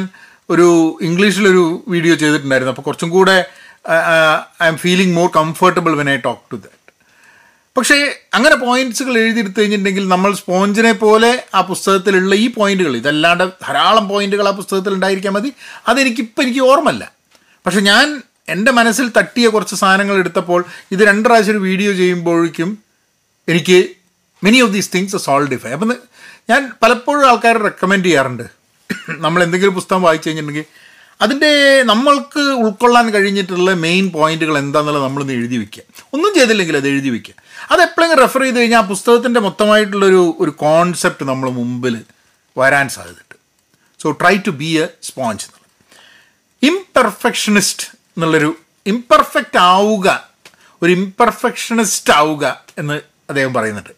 ഒരു 0.49 0.67
ഇംഗ്ലീഷിലൊരു 1.07 1.65
വീഡിയോ 1.87 2.13
ചെയ്തിട്ടുണ്ടായിരുന്നു. 2.21 2.73
അപ്പോൾ 2.73 2.85
കുറച്ചും 2.87 3.09
കൂടെ 3.09 3.35
I'm 4.67 4.77
feeling 4.77 5.13
more 5.13 5.27
comfortable 5.35 5.93
when 6.01 6.09
I 6.09 6.17
talk 6.27 6.41
to 6.51 6.57
that 6.63 6.79
പക്ഷേ 7.75 7.95
അങ്ങനെ 8.33 8.55
പോയിന്റ്സുകൾ 8.55 9.17
എഴുതിയെടുത്ത് 9.17 9.59
കഴിഞ്ഞിട്ടുണ്ടെങ്കിൽ 9.59 10.07
നമ്മൾ 10.07 10.35
സ്പോഞ്ചിനെ 10.35 10.91
പോലെ 10.93 11.43
ആ 11.55 11.61
പുസ്തകത്തിലുള്ള 11.61 12.35
ഈ 12.35 12.47
പോയിന്റുകൾ 12.47 12.95
ഇതല്ലാണ്ട് 12.95 13.43
ധാരാളം 13.63 14.07
പോയിന്റുകൾ 14.09 14.47
ആ 14.47 14.51
പുസ്തകത്തിൽ 14.51 14.93
ഉണ്ടായിരിക്കാൻ 14.93 15.33
മതി. 15.33 15.49
അതെനിക്കിപ്പോൾ 15.87 16.41
എനിക്ക് 16.41 16.59
ഓർമ്മല്ല 16.59 17.03
പക്ഷെ 17.65 17.79
ഞാൻ 17.79 18.05
എന്റെ 18.49 18.71
മനസ്സിൽ 18.71 19.11
തട്ടിയ 19.17 19.47
കുറച്ച് 19.47 19.75
സാധനങ്ങൾ 19.75 20.15
എടുത്തപ്പോൾ 20.15 20.61
ഇത് 20.91 21.03
രണ്ട് 21.03 21.29
പ്രാവശ്യം 21.29 21.51
ഒരു 21.51 21.57
വീഡിയോ 21.57 21.93
ചെയ്യുമ്പോഴേക്കും 21.93 22.69
എനിക്ക് 23.47 23.77
many 24.43 24.61
of 24.61 24.73
these 24.73 24.89
things 24.95 25.17
solidify 25.17 25.69
അപ്പം 25.69 25.91
ഞാൻ 26.49 26.71
പലപ്പോഴും 26.83 27.27
ആൾക്കാരെ 27.29 27.59
റെക്കമെൻഡ് 27.59 28.05
ചെയ്യാറുണ്ട്. 28.05 28.45
നമ്മൾ 29.19 29.43
എന്തെങ്കിലും 29.43 29.73
പുസ്തകം 29.73 30.01
വായിച്ചു 30.01 30.29
കഴിഞ്ഞിട്ടുണ്ടെങ്കിൽ 30.29 30.82
അതിന്റെ 31.21 31.83
നമ്മൾക്ക് 31.83 32.39
ഉൾക്കൊള്ളാൻ 32.39 33.09
കഴിഞ്ഞിട്ടുള്ള 33.09 33.71
മെയിൻ 33.71 34.09
പോയിന്റുകൾ 34.09 34.57
എന്താണെന്നുള്ളത് 34.57 35.03
നമ്മളൊന്ന് 35.03 35.33
എഴുതി 35.33 35.57
വെക്കുക. 35.57 35.83
ഒന്നും 36.13 36.33
ചെയ്തില്ലെങ്കിൽ 36.33 36.77
അത് 36.77 36.87
എഴുതി 36.87 37.09
വെക്കുക. 37.09 37.33
അത് 37.71 37.81
എപ്പോഴെങ്കിലും 37.81 38.21
റെഫർ 38.21 38.41
ചെയ്ത് 38.41 38.59
കഴിഞ്ഞാൽ 38.59 38.79
ആ 38.79 38.81
പുസ്തകത്തിന്റെ 38.81 39.39
മൊത്തമായിട്ടുള്ളൊരു 39.39 40.35
ഒരു 40.39 40.51
കോൺസെപ്റ്റ് 40.51 41.25
നമ്മൾ 41.25 41.49
മുമ്പിൽ 41.49 42.01
വരാൻ 42.57 42.89
സാധ്യതയുണ്ട്. 42.89 43.35
So 44.01 44.11
try 44.11 44.37
to 44.37 44.49
be 44.49 44.65
a 44.65 44.87
sponge 45.03 45.45
എന്നുള്ളത് 45.45 45.63
ഇംപെർഫെക്ഷനിസ്റ്റ് 46.71 47.87
എന്നുള്ളൊരു 47.87 48.55
ഇംപെർഫെക്റ്റ് 48.85 49.57
ആവുക 49.57 50.29
ഒരു 50.81 50.91
ഇംപെർഫെക്ഷനിസ്റ്റ് 50.91 52.13
ആവുക 52.13 52.63
എന്ന് 52.77 52.93
അദ്ദേഹം 53.29 53.53
പറയുന്നുണ്ട്. 53.53 53.89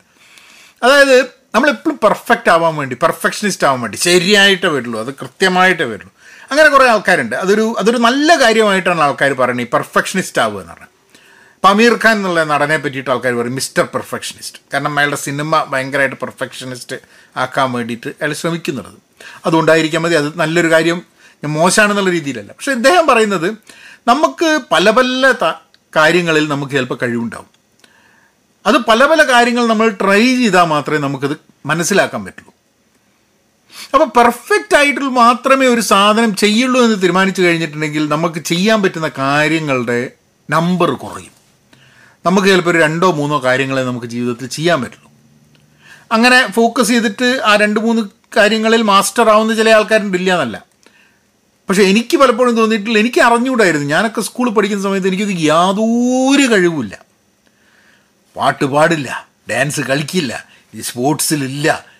അതായത് 0.83 1.21
നമ്മളെപ്പോഴും 1.55 1.99
പെർഫെക്റ്റ് 2.03 2.49
ആവാൻ 2.49 2.75
വേണ്ടി 2.75 2.95
പെർഫെക്ഷനിസ്റ്റ് 2.95 3.67
ആവാൻ 3.67 3.81
വേണ്ടി 3.81 3.97
ശരിയായിട്ടേ 3.97 4.67
വരുള്ളൂ. 4.67 4.99
അത് 4.99 5.13
കൃത്യമായിട്ടേ 5.13 5.83
വരുള്ളൂ. 5.83 6.14
അങ്ങനെ 6.51 6.69
കുറേ 6.69 6.85
ആൾക്കാരുണ്ട്. 6.87 7.35
അതൊരു 7.35 7.75
അതൊരു 7.79 7.97
നല്ല 7.97 8.35
കാര്യമായിട്ടാണ് 8.41 9.01
ആൾക്കാർ 9.01 9.33
പറയുന്നത് 9.33 9.67
ഈ 9.67 9.69
പെർഫെക്ഷനിസ്റ്റ് 9.69 10.41
ആവുക 10.41 10.59
എന്ന് 10.61 10.73
പറഞ്ഞാൽ. 10.73 10.91
ഇപ്പം 11.55 11.69
അമീർ 11.69 11.93
ഖാൻ 11.93 12.17
എന്നുള്ള 12.17 12.43
നടനെ 12.43 12.77
പറ്റിയിട്ട് 12.77 13.09
ആൾക്കാർ 13.09 13.33
പറയും 13.33 13.55
മിസ്റ്റർ 13.55 13.85
പെർഫെക്ഷനിസ്റ്റ് 13.93 14.59
കാരണം 14.73 14.99
അയാളുടെ 14.99 15.17
സിനിമ 15.17 15.63
ഭയങ്കരമായിട്ട് 15.63 16.15
പെർഫെക്ഷനിസ്റ്റ് 16.15 16.95
ആക്കാൻ 17.37 17.71
വേണ്ടിയിട്ട് 17.71 18.07
അയാൾ 18.07 18.33
ശ്രമിക്കുന്നുള്ളത് 18.33 18.99
അതുകൊണ്ടായിരിക്കാൻ 19.45 20.01
മതി 20.01 20.15
അത് 20.15 20.39
നല്ലൊരു 20.39 20.71
കാര്യം 20.71 21.01
മോശമാണെന്നുള്ള 21.43 22.09
രീതിയിലല്ല. 22.09 22.51
പക്ഷെ 22.51 22.71
ഇദ്ദേഹം 22.71 23.07
പറയുന്നത് 23.07 23.47
നമുക്ക് 24.07 24.59
പല 24.71 24.89
പല 24.89 25.33
കാര്യങ്ങളിൽ 25.95 26.47
നമുക്ക് 26.47 26.71
ചിലപ്പോൾ 26.71 26.99
കഴിവുണ്ടാവും. 27.03 27.49
അത് 28.67 28.75
പല 28.75 29.05
പല 29.05 29.23
കാര്യങ്ങൾ 29.23 29.67
നമ്മൾ 29.67 29.89
ട്രൈ 29.89 30.21
ചെയ്താൽ 30.21 30.63
മാത്രമേ 30.63 30.97
നമുക്കത് 30.97 31.35
മനസ്സിലാക്കാൻ 31.65 32.25
പറ്റുള്ളൂ. 32.25 32.54
അപ്പോൾ 33.93 34.05
പെർഫെക്റ്റ് 34.05 34.77
ആയിട്ട് 34.77 34.99
മാത്രമേ 34.99 35.67
ഒരു 35.67 35.81
സാധനം 35.81 36.35
ചെയ്യുള്ളൂ 36.35 36.83
എന്ന് 36.83 37.01
തീരുമാനിച്ചു 37.01 37.41
കഴിഞ്ഞിട്ടുണ്ടെങ്കിൽ 37.41 38.09
നമുക്ക് 38.09 38.39
ചെയ്യാൻ 38.39 38.81
പറ്റുന്ന 38.81 39.11
കാര്യങ്ങളുടെ 39.17 40.11
നമ്പർ 40.49 40.91
കുറയും. 40.91 41.33
നമുക്ക് 42.25 42.47
ചിലപ്പോൾ 42.47 42.71
ഒരു 42.71 42.77
രണ്ടോ 42.77 43.11
മൂന്നോ 43.11 43.43
കാര്യങ്ങളെ 43.43 43.81
നമുക്ക് 43.81 44.07
ജീവിതത്തിൽ 44.07 44.47
ചെയ്യാൻ 44.47 44.81
പറ്റുള്ളൂ. 44.81 45.11
അങ്ങനെ 46.11 46.51
ഫോക്കസ് 46.51 46.87
ചെയ്തിട്ട് 46.87 47.41
ആ 47.45 47.55
രണ്ട് 47.55 47.79
മൂന്ന് 47.79 48.01
കാര്യങ്ങളിൽ 48.37 48.81
മാസ്റ്റർ 48.81 49.29
ആവുന്ന 49.29 49.55
ചില 49.55 49.69
ആൾക്കാരുണ്ടില്ല 49.69 50.33
എന്നല്ല 50.33 50.63
പക്ഷേ 51.69 51.83
എനിക്ക് 51.83 52.17
പലപ്പോഴും 52.17 52.55
തോന്നിയിട്ടില്ല 52.55 52.97
എനിക്ക് 52.99 53.21
അറിഞ്ഞുകൂടായിരുന്നു. 53.21 53.87
ഞാനൊക്കെ 53.87 54.21
സ്കൂളിൽ 54.21 54.51
പഠിക്കുന്ന 54.51 54.83
സമയത്ത് 54.83 55.07
എനിക്കത് 55.07 55.41
യാതൊരു 55.41 56.45
കഴിവുമില്ല. 56.53 56.99
പാട്ട് 58.35 58.65
പാടില്ല 58.65 59.27
ഡാൻസ് 59.49 59.81
കളിക്കില്ല 59.81 60.45
സ്പോർട്സിലില്ല 60.81 61.94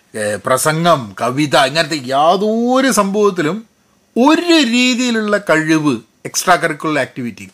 പ്രസംഗം 0.45 1.15
കവിത 1.21 1.57
ഇങ്ങനത്തെ 1.57 2.01
യാതൊരു 2.05 2.91
സംഭവത്തിലും 2.91 3.65
ഒരു 4.17 4.53
രീതിയിലുള്ള 4.69 5.37
കഴിവ് 5.37 5.97
എക്സ്ട്രാ 6.25 6.55
കരിക്കുലർ 6.55 6.99
ആക്ടിവിറ്റി 6.99 7.49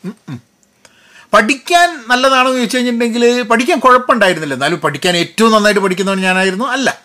പഠിക്കാൻ 1.34 2.04
നല്ലതാണോ 2.08 2.48
എന്ന് 2.48 2.60
ചോദിച്ചു 2.60 2.78
കഴിഞ്ഞിട്ടുണ്ടെങ്കിൽ 2.78 3.42
പഠിക്കാൻ 3.42 3.80
കുഴപ്പമുണ്ടായിരുന്നില്ല. 3.80 4.54
എന്നാലും 4.54 4.80
പഠിക്കാൻ 4.80 5.18
ഏറ്റവും 5.18 5.52
നന്നായിട്ട് 5.52 5.82
പഠിക്കുന്നവൻ 5.82 6.20
ഞാനായിരുന്നു. 6.22 6.66
അല്ല. 6.66 7.02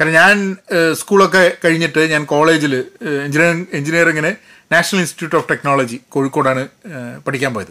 കാരണം 0.00 0.12
ഞാൻ 0.12 0.56
സ്കൂളൊക്കെ 0.92 1.52
കഴിഞ്ഞിട്ട് 1.64 1.98
ഞാൻ 1.98 2.24
കോളേജിൽ 2.24 2.84
എഞ്ചിനീയറിംഗ് 3.24 3.66
എഞ്ചിനീയറിങ്ങിന് 3.72 4.34
നാഷണൽ 4.72 5.00
ഇൻസ്റ്റിറ്റ്യൂട്ട് 5.00 5.36
ഓഫ് 5.36 5.48
ടെക്നോളജി 5.50 6.00
കോഴിക്കോടാണ് 6.08 6.68
പഠിക്കാൻ 7.26 7.54
പോയത്. 7.54 7.68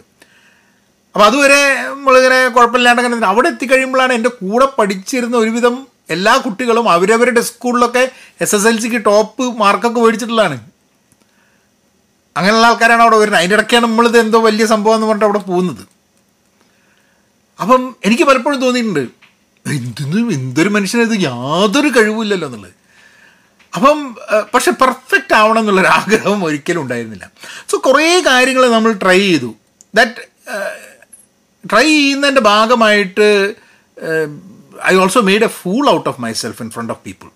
അപ്പോൾ 1.14 1.24
അതുവരെ 1.24 1.82
നമ്മളിങ്ങനെ 1.88 2.48
കുഴപ്പമില്ലാണ്ട് 2.48 3.02
അങ്ങനെ 3.02 3.26
അവിടെ 3.26 3.48
എത്തിക്കഴിയുമ്പോഴാണ് 3.48 4.12
എന്റെ 4.12 4.28
കൂടെ 4.28 4.68
പഠിച്ചിരുന്ന 4.78 5.36
ഒരുവിധം 5.36 5.97
എല്ലാ 6.10 6.34
കുട്ടികളും 6.44 6.86
അവരവരുടെ 6.90 7.40
സ്കൂളിലൊക്കെ 7.40 8.10
എസ് 8.40 8.54
എസ് 8.56 8.66
എൽ 8.66 8.80
സിക്ക് 8.80 9.04
ടോപ്പ് 9.06 9.42
മാർക്കൊക്കെ 9.42 10.00
മേടിച്ചിട്ടുള്ളതാണ്. 10.00 10.58
അങ്ങനെയുള്ള 12.36 12.66
ആൾക്കാരാണ് 12.66 13.02
അവിടെ 13.02 13.16
വരുന്നത്. 13.16 13.40
അതിന്റെ 13.40 13.56
ഇടയ്ക്കാണ് 13.56 13.84
നമ്മളിത് 13.84 14.18
എന്തോ 14.18 14.40
വലിയ 14.40 14.66
സംഭവം 14.66 14.94
എന്ന് 14.94 15.06
പറഞ്ഞിട്ട് 15.06 15.24
അവിടെ 15.24 15.38
പോകുന്നത്. 15.38 15.84
അപ്പം 17.60 17.96
എനിക്ക് 18.04 18.24
പലപ്പോഴും 18.24 18.60
തോന്നിയിട്ടുണ്ട് 18.60 19.04
എന്തിനും 19.66 20.32
എന്തൊരു 20.32 20.68
മനുഷ്യനത് 20.68 21.14
യാതൊരു 21.20 21.88
കഴിവുമില്ലല്ലോ 21.88 22.48
എന്നുള്ളത്. 22.48 22.74
അപ്പം 23.74 24.16
പക്ഷെ 24.54 24.70
പെർഫെക്റ്റ് 24.70 25.34
ആവണം 25.34 25.58
എന്നുള്ളൊരു 25.58 25.88
ആഗ്രഹം 25.88 26.44
ഒരിക്കലും 26.44 26.82
ഉണ്ടായിരുന്നില്ല. 26.82 27.30
സോ 27.70 27.82
കുറേ 27.86 28.22
കാര്യങ്ങൾ 28.26 28.70
നമ്മൾ 28.70 28.92
ട്രൈ 28.92 29.18
ചെയ്തു. 29.18 29.54
ദാറ്റ് 29.94 30.22
ട്രൈ 31.70 31.84
ചെയ്യുന്നതിന്റെ 31.84 32.40
ഭാഗമായിട്ട് 32.40 33.28
I 34.86 34.94
also 35.02 35.20
made 35.30 35.46
a 35.48 35.50
fool 35.60 35.84
out 35.90 36.08
of 36.08 36.20
myself 36.42 36.62
in 36.62 36.70
front 36.70 36.92
of 36.92 37.02
people 37.06 37.28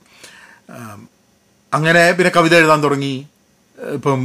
അങ്ങനെ 1.72 2.02
പിന്നെ 2.16 2.30
കവിത 2.36 2.54
എഴുതാൻ 2.60 2.80
തുടങ്ങി. 2.84 3.14
ഇപ്പം 3.94 4.20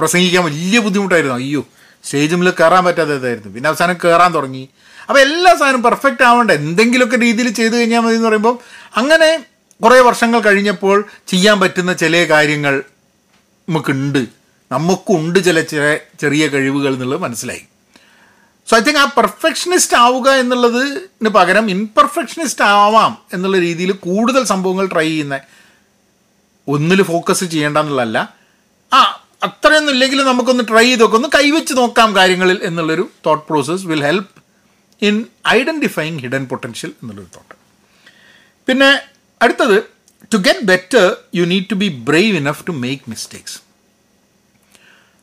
പ്രസംഗിക്കാൻ 0.00 0.44
വലിയ 0.44 0.78
ബുദ്ധിമുട്ടായിരുന്നു. 0.78 1.36
അയ്യോ 1.36 1.62
സ്റ്റേജിൽ 2.04 2.50
കയറാൻ 2.50 2.82
പറ്റാത്തതായിരുന്നു 2.84 3.50
പിന്നെ 3.54 3.68
അവസാനം 3.68 3.96
കയറാൻ 4.04 4.30
തുടങ്ങി. 4.34 4.64
അപ്പോൾ 5.08 5.20
എല്ലാ 5.20 5.50
സാധനവും 5.54 5.82
പെർഫെക്റ്റ് 5.82 6.22
ആവേണ്ട. 6.22 6.50
എന്തെങ്കിലുമൊക്കെ 6.50 7.16
രീതിയിൽ 7.16 7.48
ചെയ്തു 7.52 7.74
കഴിഞ്ഞാൽ 7.76 8.00
മതി 8.00 8.14
എന്ന് 8.14 8.28
പറയുമ്പോൾ 8.28 8.58
അങ്ങനെ 8.96 9.30
കുറേ 9.84 10.00
വർഷങ്ങൾ 10.00 10.40
കഴിഞ്ഞപ്പോൾ 10.40 11.04
ചെയ്യാൻ 11.28 11.60
പറ്റുന്ന 11.60 11.92
ചില 11.92 12.24
കാര്യങ്ങൾ 12.30 12.82
നമുക്കുണ്ട്. 13.68 14.22
നമുക്കുണ്ട് 14.72 15.38
ചില 15.44 15.60
ചെറിയ 16.20 16.46
കഴിവുകൾ 16.46 16.94
എന്നുള്ളത് 16.94 17.20
മനസ്സിലായി. 17.20 17.64
സോ 18.68 18.76
ഐ 18.76 18.80
തിങ്ക് 18.80 18.98
ആ 18.98 19.06
പെർഫെക്ഷനിസ്റ്റ് 19.16 19.96
ആവുക 19.96 20.28
എന്നുള്ളതിന് 20.34 21.30
പകരം 21.30 21.70
ഇൻപെർഫെക്ഷനിസ്റ്റ് 21.70 22.64
ആവാം 22.76 23.12
എന്നുള്ള 23.32 23.58
രീതിയിൽ 23.58 23.92
കൂടുതൽ 24.06 24.42
സംഭവങ്ങൾ 24.44 24.86
ട്രൈ 24.86 25.06
ചെയ്യുന്ന. 25.08 25.36
ഒന്നിൽ 26.68 27.02
ഫോക്കസ് 27.02 27.44
ചെയ്യേണ്ട 27.44 27.78
എന്നുള്ളതല്ല. 27.78 28.18
ആ 28.92 29.00
അത്രയൊന്നും 29.42 29.92
ഇല്ലെങ്കിലും 29.92 30.26
നമുക്കൊന്ന് 30.26 30.64
ട്രൈ 30.68 30.84
ചെയ്തൊക്കെ 30.84 31.16
ഒന്ന് 31.16 31.28
കൈവച്ച് 31.34 31.74
നോക്കാം 31.76 32.16
കാര്യങ്ങളിൽ 32.16 32.58
എന്നുള്ളൊരു 32.62 33.10
thought 33.26 33.44
process 33.48 33.86
will 33.86 34.02
help 34.02 34.32
in 35.02 35.16
identifying 35.48 36.18
hidden 36.18 36.44
potential 36.46 36.90
എന്നുള്ളൊരു 37.00 37.30
തോട്ട് 37.36 37.54
പിന്നെ 38.68 38.90
അടുത്തത് 39.40 39.76
to 40.32 40.36
get 40.38 40.64
better 40.64 41.04
you 41.34 41.44
need 41.44 41.68
to 41.70 41.74
be 41.74 41.88
brave 42.08 42.36
enough 42.36 42.64
to 42.66 42.74
make 42.84 43.04
mistakes 43.10 43.58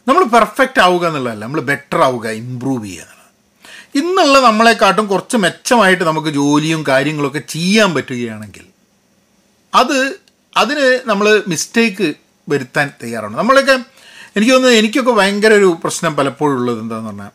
നമ്മൾ 0.07 0.23
പെർഫെക്റ്റ് 0.35 0.79
ആവുക 0.79 1.03
എന്നുള്ളതല്ല 1.07 1.43
നമ്മൾ 1.45 1.61
ബെറ്റർ 1.71 1.99
ആവുക 2.01 2.27
ഇമ്പ്രൂവ് 2.41 2.85
ചെയ്യുക 2.85 3.11
ഇന്നുള്ള 3.95 4.39
നമ്മളെക്കാട്ടും 4.39 5.07
കുറച്ച് 5.07 5.37
മെച്ചമായിട്ട് 5.37 6.03
നമുക്ക് 6.03 6.27
ജോലിയും 6.27 6.83
കാര്യങ്ങളൊക്കെ 6.87 7.39
ചെയ്യാൻ 7.39 7.93
പറ്റുകയാണെങ്കിൽ 7.93 8.65
അത് 9.75 9.97
അതിന് 10.57 10.99
നമ്മൾ 11.05 11.43
മിസ്റ്റേക്ക് 11.47 12.13
വരുത്താൻ 12.49 12.91
തയ്യാറാണ്. 13.03 13.37
നമ്മളൊക്കെ 13.37 13.71
എനിക്ക് 14.35 14.53
തോന്നുന്നത് 14.53 14.79
എനിക്കൊക്കെ 14.79 15.11
ഭയങ്കര 15.11 15.53
ഒരു 15.53 15.77
പ്രശ്നം 15.83 16.15
പലപ്പോഴും 16.15 16.55
ഉള്ളത് 16.55 16.79
എന്താണെന്ന് 16.79 17.09
പറഞ്ഞാൽ 17.09 17.29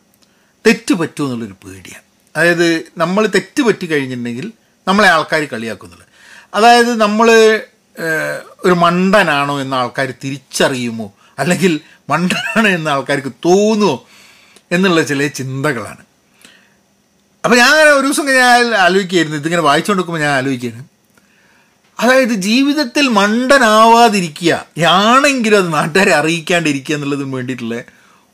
തെറ്റ് 0.67 0.93
പറ്റുമോ 0.93 1.27
എന്നുള്ളൊരു 1.27 1.55
പേടിയാണ്. 1.65 2.03
അതായത് 2.35 2.67
നമ്മൾ 2.97 3.27
തെറ്റ് 3.27 3.61
പറ്റി 3.61 3.85
കഴിഞ്ഞിട്ടുണ്ടെങ്കിൽ 3.85 4.51
നമ്മളെ 4.87 5.09
ആൾക്കാർ 5.09 5.43
കളിയാക്കുന്നുള്ളത് 5.53 6.07
അതായത് 6.53 6.91
നമ്മൾ 7.01 7.31
ഒരു 8.65 8.75
മണ്ടനാണോ 8.83 9.61
എന്ന 9.61 9.73
ആൾക്കാർ 9.73 10.13
തിരിച്ചറിയുമോ? 10.23 11.13
അല്ലെങ്കിൽ 11.39 11.79
മണ്ടനാണ് 12.09 12.67
എന്ന 12.67 12.89
ആൾക്കാർക്ക് 12.89 13.31
തോന്നുമോ? 13.45 13.95
എന്നുള്ള 14.71 15.01
ചില 15.03 15.27
ചിന്തകളാണ്. 15.27 16.03
അപ്പോൾ 17.43 17.57
ഞാൻ 17.57 17.73
ഒരു 17.97 18.05
ദിവസം 18.07 18.25
ഞാൻ 18.39 18.63
ആലോചിക്കുകയായിരുന്നു 18.85 19.37
ഇതിങ്ങനെ 19.37 19.63
വായിച്ചുകൊണ്ട് 19.67 19.99
നോക്കുമ്പോൾ 19.99 20.23
ഞാൻ 20.25 20.33
ആലോചിക്കുകയാണ് 20.39 20.81
അതായത് 21.99 22.33
ജീവിതത്തിൽ 22.47 23.05
മണ്ടനാവാതിരിക്കുക 23.09 24.51
ആണെങ്കിലും 24.97 25.57
അത് 25.59 25.69
നാട്ടുകാരെ 25.73 26.11
അറിയിക്കാണ്ടിരിക്കുക 26.11 26.95
എന്നുള്ളതിന് 26.95 27.33
വേണ്ടിയിട്ടുള്ള 27.33 27.77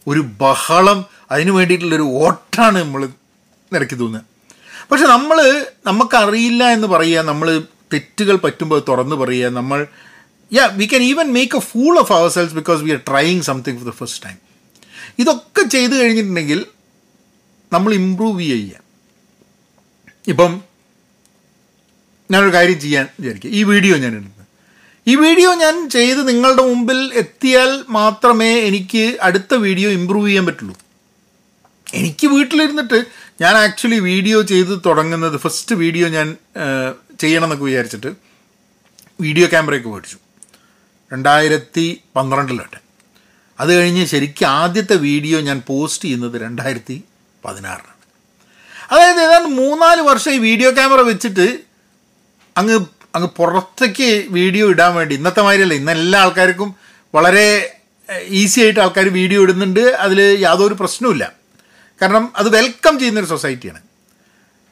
ഒരു 0.08 0.22
ബഹളം 0.42 1.00
അതിന് 1.32 1.52
വേണ്ടിയിട്ടുള്ളൊരു 1.52 2.08
ഓട്ടാണ് 2.20 2.78
നമ്മൾ 2.80 3.02
നിരക്കി 3.72 3.96
തോന്നുന്നത് 3.96 4.26
പക്ഷെ 4.92 5.06
നമ്മൾ 5.06 5.38
നമുക്കറിയില്ല 5.86 6.64
എന്ന് 6.70 6.88
പറയുക 6.88 7.24
നമ്മൾ 7.26 7.48
തെറ്റുകൾ 7.94 8.36
പറ്റുമ്പോൾ 8.38 8.80
തുറന്ന് 8.90 9.16
പറയുക 9.16 9.50
നമ്മൾ 9.52 9.80
yeah 10.52 10.66
we 10.78 10.86
can 10.86 11.04
even 11.04 11.28
make 11.34 11.58
a 11.58 11.64
fool 11.72 11.94
of 12.00 12.14
ourselves 12.30 12.54
because 12.54 12.82
we 12.84 12.92
are 12.92 13.02
trying 13.10 13.42
something 13.42 13.78
for 13.78 13.88
the 13.92 13.96
first 13.96 14.22
time 14.26 14.38
ഇതൊക്കെ 15.20 15.64
ചെയ്തു 15.76 15.94
കഴിഞ്ഞിട്ടുണ്ടെങ്കിൽ 15.94 16.60
നമ്മൾ 17.72 17.92
ഇമ്പ്രൂവ് 17.94 18.42
ചെയ്യുക. 18.42 18.82
ഇപ്പം 20.32 20.51
ഞാനൊരു 22.32 22.53
കാര്യം 22.55 22.79
ചെയ്യാൻ 22.79 23.05
വിചാരിക്കുക. 23.20 23.50
ഈ 23.60 23.62
വീഡിയോ 23.72 23.96
ഞാൻ 24.03 24.12
ഇടുന്നത്. 24.17 24.44
ഈ 25.08 25.15
വീഡിയോ 25.15 25.50
ഞാൻ 25.63 25.75
ചെയ്ത് 25.89 26.22
നിങ്ങളുടെ 26.29 26.63
മുമ്പിൽ 26.70 27.00
എത്തിയാൽ 27.22 27.72
മാത്രമേ 27.98 28.51
എനിക്ക് 28.70 29.03
അടുത്ത 29.27 29.53
വീഡിയോ 29.65 29.89
ഇമ്പ്രൂവ് 29.98 30.27
ചെയ്യാൻ 30.27 30.46
പറ്റുള്ളൂ. 30.46 30.75
എനിക്ക് 32.00 32.27
വീട്ടിലിരുന്നിട്ട് 32.27 33.00
ഞാൻ 33.41 33.53
ആക്ച്വലി 33.58 34.00
വീഡിയോ 34.12 34.38
ചെയ്ത് 34.51 34.74
തുടങ്ങുന്നത് 34.86 35.38
ഫസ്റ്റ് 35.44 35.75
വീഡിയോ 35.84 36.08
ഞാൻ 36.17 36.27
ചെയ്യണം 37.24 37.46
എന്നൊക്കെ 37.48 37.65
വിചാരിച്ചിട്ട് 37.65 38.12
വീഡിയോ 39.25 39.48
ക്യാമറയൊക്കെ 39.48 39.89
മേടിച്ചു. 39.89 40.17
രണ്ടായിരത്തി 41.13 41.86
പന്ത്രണ്ടിലോട്ട് 42.15 42.79
അത് 43.60 43.72
കഴിഞ്ഞ് 43.79 44.05
ശരിക്കും 44.05 44.48
ആദ്യത്തെ 44.62 44.96
വീഡിയോ 45.10 45.38
ഞാൻ 45.39 45.58
പോസ്റ്റ് 45.67 46.05
ചെയ്യുന്നത് 46.05 46.36
രണ്ടായിരത്തി 46.41 46.98
പതിനാറിനാണ് 47.46 47.95
അതായത് 48.92 49.22
ഏതാണ്ട് 49.25 49.50
മൂന്നാൽ 49.62 50.00
വർഷം 50.10 50.32
ഈ 50.38 50.39
വീഡിയോ 50.50 50.70
ക്യാമറ 50.77 51.01
വെച്ചിട്ട് 51.12 51.48
അങ്ങ് 52.56 52.75
അങ്ങ് 53.15 53.30
പുറത്തേക്ക് 53.39 54.10
വീഡിയോ 54.38 54.65
ഇടാൻ 54.74 54.92
വേണ്ടി. 54.96 55.13
ഇന്നത്തെ 55.20 55.42
മാതിരിയല്ല. 55.42 55.75
ഇന്ന് 55.82 55.92
എല്ലാ 56.00 56.20
ആൾക്കാർക്കും 56.25 56.70
വളരെ 57.13 57.48
ഈസി 58.42 58.60
ആയിട്ട് 58.63 58.80
ആൾക്കാർ 58.86 59.08
വീഡിയോ 59.20 59.39
ഇടുന്നുണ്ട്. 59.46 59.84
അതിൽ 60.06 60.20
യാതൊരു 60.46 60.75
പ്രശ്നവുമില്ല. 60.82 61.25
കാരണം 62.01 62.24
അത് 62.39 62.48
വെൽക്കം 62.58 62.94
ചെയ്യുന്നൊരു 63.00 63.30
സൊസൈറ്റിയാണ് 63.34 63.82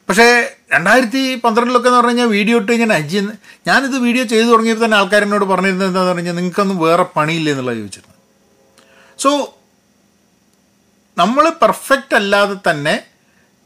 പക്ഷേ 0.08 0.26
രണ്ടായിരത്തി 0.72 1.22
പന്ത്രണ്ടിലൊക്കെ 1.44 1.88
എന്ന് 1.88 1.98
പറഞ്ഞു 1.98 2.12
കഴിഞ്ഞാൽ 2.12 2.28
വീഡിയോ 2.28 2.56
ഇട്ട് 2.60 2.70
കഴിഞ്ഞാൽ 2.70 2.92
അജി 2.92 3.20
ഞാനിത് 3.68 3.96
വീഡിയോ 4.06 4.24
ചെയ്തു 4.24 4.48
തുടങ്ങിയപ്പോൾ 4.50 4.84
തന്നെ 4.84 4.96
ആൾക്കാരെന്നോട് 4.96 5.44
പറഞ്ഞിരുന്നത് 5.44 5.88
എന്താണെന്ന് 5.88 6.14
പറഞ്ഞാൽ 6.14 6.34
നിങ്ങൾക്കൊന്നും 6.34 6.78
വേറെ 6.78 7.04
പണിയില്ല 7.16 7.50
എന്നുള്ളത് 7.50 7.78
ചോദിച്ചിരുന്നു 7.78 8.14
സോ 9.18 9.30
നമ്മൾ 11.16 11.44
പെർഫെക്റ്റ് 11.62 12.14
അല്ലാതെ 12.14 12.56
തന്നെ 12.70 12.94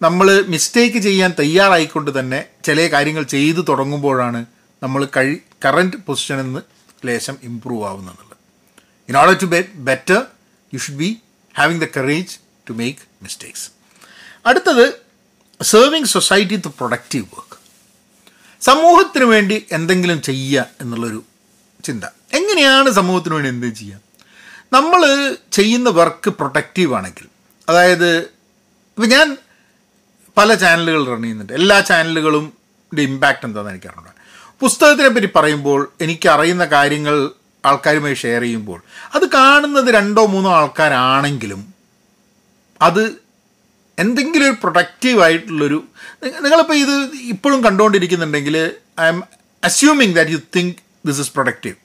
നമ്മൾ 0.01 0.27
മിസ്റ്റേക്ക് 0.47 0.99
ചെയ്യാൻ 0.99 1.35
തയ്യാറായിക്കൊണ്ട് 1.39 2.19
തന്നെ 2.19 2.49
ചില 2.65 2.87
കാര്യങ്ങൾ 2.87 3.23
ചെയ്തു 3.27 3.61
തുടങ്ങുമ്പോഴാണ് 3.69 4.41
നമ്മൾ 4.83 5.09
കഴി 5.17 5.35
കറന്റ് 5.65 5.97
പൊസിഷനിൽ 5.97 6.43
നിന്ന് 6.43 6.63
ലേശം 7.07 7.37
improve 7.43 7.85
ആവുന്നുള്ളത് 7.87 8.35
in 9.09 9.17
order 9.17 9.39
to 9.41 9.47
bet 9.47 9.73
better 9.89 10.19
you 10.73 10.79
should 10.79 10.97
be 10.97 11.11
having 11.55 11.81
the 11.81 11.89
courage 11.97 12.35
to 12.69 12.73
make 12.73 13.03
mistakes 13.23 13.67
അടുത്തത് 14.47 14.85
serving 15.61 16.05
society 16.07 16.57
through 16.57 16.71
productive 16.79 17.27
work 17.33 17.57
സമൂഹത്തിന് 18.63 19.25
വേണ്ടി 19.25 19.67
എന്തെങ്കിലും 19.73 20.23
ചെയ്യുക 20.23 20.67
എന്നുള്ളൊരു 20.81 21.21
ചിന്ത. 21.85 22.05
എങ്ങനെയാണ് 22.35 22.91
സമൂഹത്തിന് 22.91 23.35
വേണ്ടി 23.35 23.49
എന്ത് 23.49 23.75
ചെയ്യുക? 23.75 24.01
നമ്മൾ 24.73 25.01
ചെയ്യുന്ന 25.53 25.89
വർക്ക് 25.91 26.31
പ്രൊട്ടക്റ്റീവ് 26.31 26.95
ആണെങ്കിൽ 26.95 27.27
അതായത് 27.69 28.11
ഇപ്പം 28.99 29.09
ഞാൻ 29.09 29.27
പല 30.39 30.55
ചാനലുകൾ 30.55 31.03
റൺ 31.11 31.23
ചെയ്യുന്നുണ്ട്. 31.23 31.53
എല്ലാ 31.53 31.81
ചാനലുകളും 31.81 32.45
ഇമ്പാക്റ്റ് 32.93 33.47
എന്താണെന്ന് 33.47 33.73
എനിക്കറിയണം 33.73 34.15
പുസ്തകത്തിനെ 34.61 35.09
പറ്റി 35.09 35.29
പറയുമ്പോൾ 35.37 35.81
എനിക്കറിയുന്ന 36.01 36.65
കാര്യങ്ങൾ 36.65 37.17
ആൾക്കാരുമായി 37.65 38.15
ഷെയർ 38.15 38.43
ചെയ്യുമ്പോൾ 38.43 38.79
അത് 39.15 39.25
കാണുന്നത് 39.33 39.89
രണ്ടോ 39.95 40.23
മൂന്നോ 40.27 40.51
ആൾക്കാരാണെങ്കിലും 40.51 41.61
അത് 42.81 43.03
എന്തെങ്കിലും 43.99 44.47
ഒരു 44.47 44.57
പ്രൊഡക്റ്റീവ് 44.63 45.21
ആയിട്ടുള്ളൊരു 45.23 45.79
നിങ്ങളിപ്പോൾ 46.25 46.75
ഇത് 46.75 46.95
ഇപ്പോഴും 47.15 47.65
കണ്ടുകൊണ്ടിരിക്കുന്നുണ്ടെങ്കിൽ 47.65 48.57
I'm 49.07 49.19
assuming 49.63 50.15
that 50.15 50.31
you 50.31 50.41
think 50.57 50.77
this 51.07 51.21
is 51.21 51.33
productive 51.35 51.77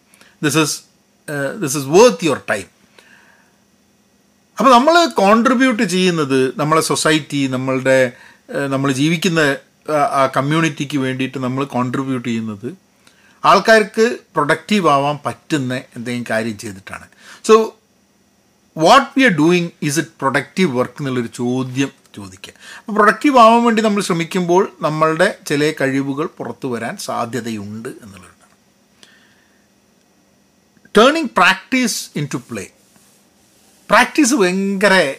this 0.44 0.58
is 0.58 0.76
this 1.62 1.78
is 1.78 1.86
worth 1.86 2.26
your 2.26 2.42
time 2.50 2.68
അപ്പോൾ 4.58 4.72
നമ്മൾ 4.74 4.96
കോൺട്രിബ്യൂട്ട് 5.14 5.84
ചെയ്യുന്നത് 5.84 6.40
നമ്മളെ 6.60 6.82
സൊസൈറ്റി 6.82 7.48
നമ്മളുടെ 7.48 7.98
നമ്മൾ 8.50 8.92
ജീവിക്കുന്ന 8.92 9.58
ആ 9.92 10.26
കമ്മ്യൂണിറ്റിക്ക് 10.38 10.98
വേണ്ടിയിട്ട് 10.98 11.38
നമ്മൾ 11.38 11.64
കോൺട്രിബ്യൂട്ട് 11.66 12.28
ചെയ്യുന്നത് 12.28 12.70
ആൾക്കാർക്ക് 13.46 14.18
പ്രൊഡക്റ്റീവ് 14.36 14.90
ആവാൻ 14.90 15.20
പറ്റുന്ന 15.26 15.74
എന്തെങ്കിലും 15.96 16.26
കാര്യം 16.30 16.58
ചെയ്തിട്ടാണ്. 16.58 17.08
So 17.44 17.78
what 18.78 19.20
we 19.20 19.24
are 19.24 19.32
doing 19.32 19.70
is 19.82 20.00
it 20.00 20.10
productive 20.20 20.78
work 20.78 21.02
എന്നുള്ളൊരു 21.02 21.28
ചോദ്യം 21.28 21.92
ചോദിക്കുക. 22.16 22.54
അപ്പോൾ 22.80 22.92
പ്രൊഡക്റ്റീവ് 22.92 23.40
ആവാൻ 23.40 23.64
വേണ്ടി 23.64 23.82
നമ്മൾ 23.82 24.02
ശ്രമിക്കുമ്പോൾ 24.02 24.78
നമ്മളുടെ 24.82 25.38
ചില 25.48 25.74
കഴിവുകൾ 25.82 26.26
പുറത്തു 26.26 26.68
വരാൻ 26.68 26.98
സാധ്യതയുണ്ട് 26.98 27.90
എന്നുള്ളതാണ്. 27.90 28.30
Turning 30.98 31.30
practice 31.38 32.10
into 32.34 32.38
play 32.38 32.66
practice 33.90 34.36
ഭയങ്കര 34.36 35.14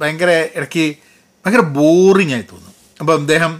ഭയങ്കര 0.00 0.30
ഇടയ്ക്ക് 0.54 0.96
ഭയങ്കര 1.44 1.64
ബോറിംഗ് 1.78 2.32
ആയി 2.32 2.44
തോന്നും. 2.52 2.74
അപ്പോൾ 3.00 3.14
അദ്ദേഹം 3.20 3.52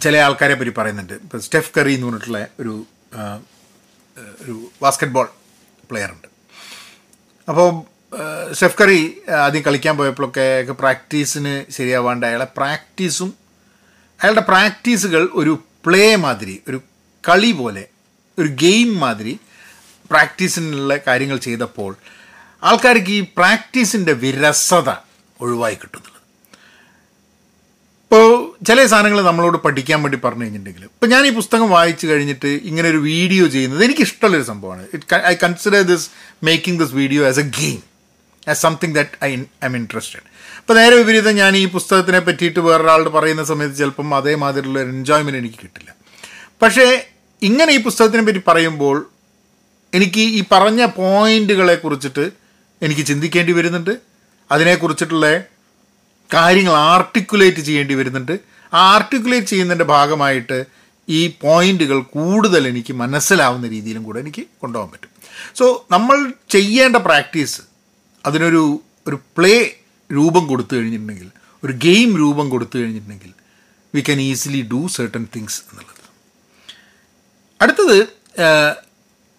ചില 0.00 0.16
ആൾക്കാരെ 0.16 0.54
പറ്റി 0.54 0.72
പറയുന്നുണ്ട്. 0.78 1.14
ഇപ്പോൾ 1.14 1.38
സ്റ്റെഫ് 1.38 1.72
കറി 1.78 1.94
എന്ന് 1.94 2.06
പറഞ്ഞിട്ടുള്ള 2.06 2.46
ഒരു 2.60 2.74
ഒരു 4.42 4.54
ബാസ്ക്കറ്റ് 4.82 5.12
ബോൾ 5.12 5.28
പ്ലെയർ 5.90 6.10
ഉണ്ട് 6.12 6.28
അപ്പോൾ 7.48 7.68
സ്റ്റെഫ് 8.52 8.78
കറി 8.80 9.00
ആദ്യം 9.28 9.62
കളിക്കാൻ 9.62 9.96
പോയപ്പോഴൊക്കെ 9.96 10.72
പ്രാക്ടീസിന് 10.72 11.64
ശരിയാവാണ്ട് 11.70 12.26
അയാളെ 12.26 12.46
പ്രാക്ടീസും 12.56 13.30
അയാളുടെ 14.20 14.40
പ്രാക്ടീസുകൾ 14.40 15.28
ഒരു 15.34 15.52
പ്ലേ 15.86 16.16
മാതിരി 16.16 16.62
ഒരു 16.68 16.78
കളി 17.28 17.52
പോലെ 17.52 17.84
ഒരു 18.38 18.48
ഗെയിം 18.48 19.00
മാതിരി 19.00 19.38
പ്രാക്ടീസിനുള്ള 20.10 20.96
കാര്യങ്ങൾ 21.06 21.38
ചെയ്തപ്പോൾ 21.38 21.96
ആൾക്കാർക്ക് 22.64 23.10
ഈ 23.10 23.20
പ്രാക്ടീസിന്റെ 23.36 24.12
വിരസത 24.12 24.90
ഒഴിവായി 25.44 25.76
കിട്ടുന്നുള്ളത്. 25.82 26.16
ഇപ്പോൾ 28.04 28.24
ചില 28.68 28.78
സാധനങ്ങൾ 28.92 29.20
നമ്മളോട് 29.28 29.58
പഠിക്കാൻ 29.64 29.98
വേണ്ടി 30.04 30.18
പറഞ്ഞു 30.24 30.44
കഴിഞ്ഞിട്ടുണ്ടെങ്കിൽ 30.44 30.86
ഇപ്പോൾ 30.86 31.08
ഞാൻ 31.12 31.22
ഈ 31.28 31.30
പുസ്തകം 31.36 31.68
വായിച്ചു 31.74 32.06
കഴിഞ്ഞിട്ട് 32.06 32.50
ഇങ്ങനെ 32.70 32.88
ഒരു 32.88 33.00
വീഡിയോ 33.10 33.44
ചെയ്യുന്നത് 33.54 33.82
എനിക്ക് 33.84 34.02
ഇഷ്ടമുള്ളൊരു 34.08 34.46
സംഭവമാണ് 34.52 34.82
it 34.96 35.20
I 35.32 35.34
consider 35.44 35.82
this 35.92 36.06
making 36.48 36.80
this 36.82 36.94
video 37.00 37.22
as 37.28 37.40
a 37.44 37.46
game 37.60 37.78
as 38.48 38.60
something 38.62 38.94
that 38.98 39.24
I 39.28 39.30
I'm 39.68 39.76
interested 39.76 40.26
അപ്പോൾ 40.58 40.74
നേരെ 40.80 40.96
വിപരീതം 40.96 41.34
ഞാൻ 41.42 41.52
ഈ 41.56 41.64
പുസ്തകത്തിനെ 41.76 42.20
പറ്റിയിട്ട് 42.26 42.60
വേറൊരാളോട് 42.60 43.10
പറയുന്ന 43.18 43.44
സമയത്ത് 43.44 43.76
ചിലപ്പം 43.76 44.14
അതേമാതിരിയുള്ള 44.14 44.78
ഒരു 44.82 44.90
എൻജോയ്മെന്റ് 44.96 45.40
എനിക്ക് 45.42 45.58
കിട്ടില്ല. 45.62 45.90
പക്ഷേ 46.62 46.86
ഇങ്ങനെ 47.42 47.72
ഈ 47.72 47.80
പുസ്തകത്തിനെ 47.82 48.22
പറ്റി 48.26 48.42
പറയുമ്പോൾ 48.46 48.96
എനിക്ക് 49.92 50.20
ഈ 50.20 50.44
പറഞ്ഞ 50.52 50.84
പോയിന്റുകളെ 51.00 51.74
കുറിച്ചിട്ട് 51.74 52.24
എനിക്ക് 52.82 53.02
ചിന്തിക്കേണ്ടി 53.06 53.52
വരുന്നുണ്ട്. 53.52 53.94
അതിനെക്കുറിച്ചിട്ടുള്ള 54.50 55.26
കാര്യങ്ങൾ 56.34 56.74
ആർട്ടിക്കുലേറ്റ് 56.92 57.62
ചെയ്യേണ്ടി 57.68 57.94
വരുന്നുണ്ട്. 57.94 58.34
ആ 58.74 58.80
ആർട്ടിക്കുലേറ്റ് 58.94 59.46
ചെയ്യുന്നതിന്റെ 59.46 59.84
ഭാഗമായിട്ട് 59.84 60.58
ഈ 61.08 61.20
പോയിന്റുകൾ 61.42 61.98
കൂടുതൽ 62.16 62.68
എനിക്ക് 62.68 62.92
മനസ്സിലാവുന്ന 62.92 63.66
രീതിയിലും 63.68 64.02
കൂടെ 64.02 64.18
എനിക്ക് 64.20 64.42
കൊണ്ടുപോകാൻ 64.60 64.90
പറ്റും. 64.92 65.10
സോ 65.58 65.86
നമ്മൾ 65.90 66.16
ചെയ്യേണ്ട 66.48 66.96
പ്രാക്ടീസ് 66.96 67.60
അതിനൊരു 68.26 68.62
ഒരു 69.08 69.18
പ്ലേ 69.36 69.54
രൂപം 70.12 70.44
കൊടുത്തു 70.46 70.76
കഴിഞ്ഞിട്ടുണ്ടെങ്കിൽ 70.76 71.30
ഒരു 71.64 71.72
ഗെയിം 71.72 72.10
രൂപം 72.18 72.46
കൊടുത്തു 72.50 72.76
കഴിഞ്ഞിട്ടുണ്ടെങ്കിൽ 72.78 73.32
we 73.94 74.00
can 74.00 74.20
easily 74.20 74.68
do 74.72 74.80
certain 74.88 75.24
things 75.36 75.60
എന്നുള്ളത്. 75.70 76.04
അടുത്തത് 77.62 77.98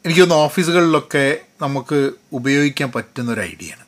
എനിക്ക് 0.05 0.33
ഓഫീസുകളിലൊക്കെ 0.33 1.25
നമുക്ക് 1.61 1.99
ഉപയോഗിക്കാൻ 2.33 2.91
പറ്റുന്ന 2.95 3.31
ഒരു 3.31 3.41
ഐഡിയയാണ് 3.41 3.80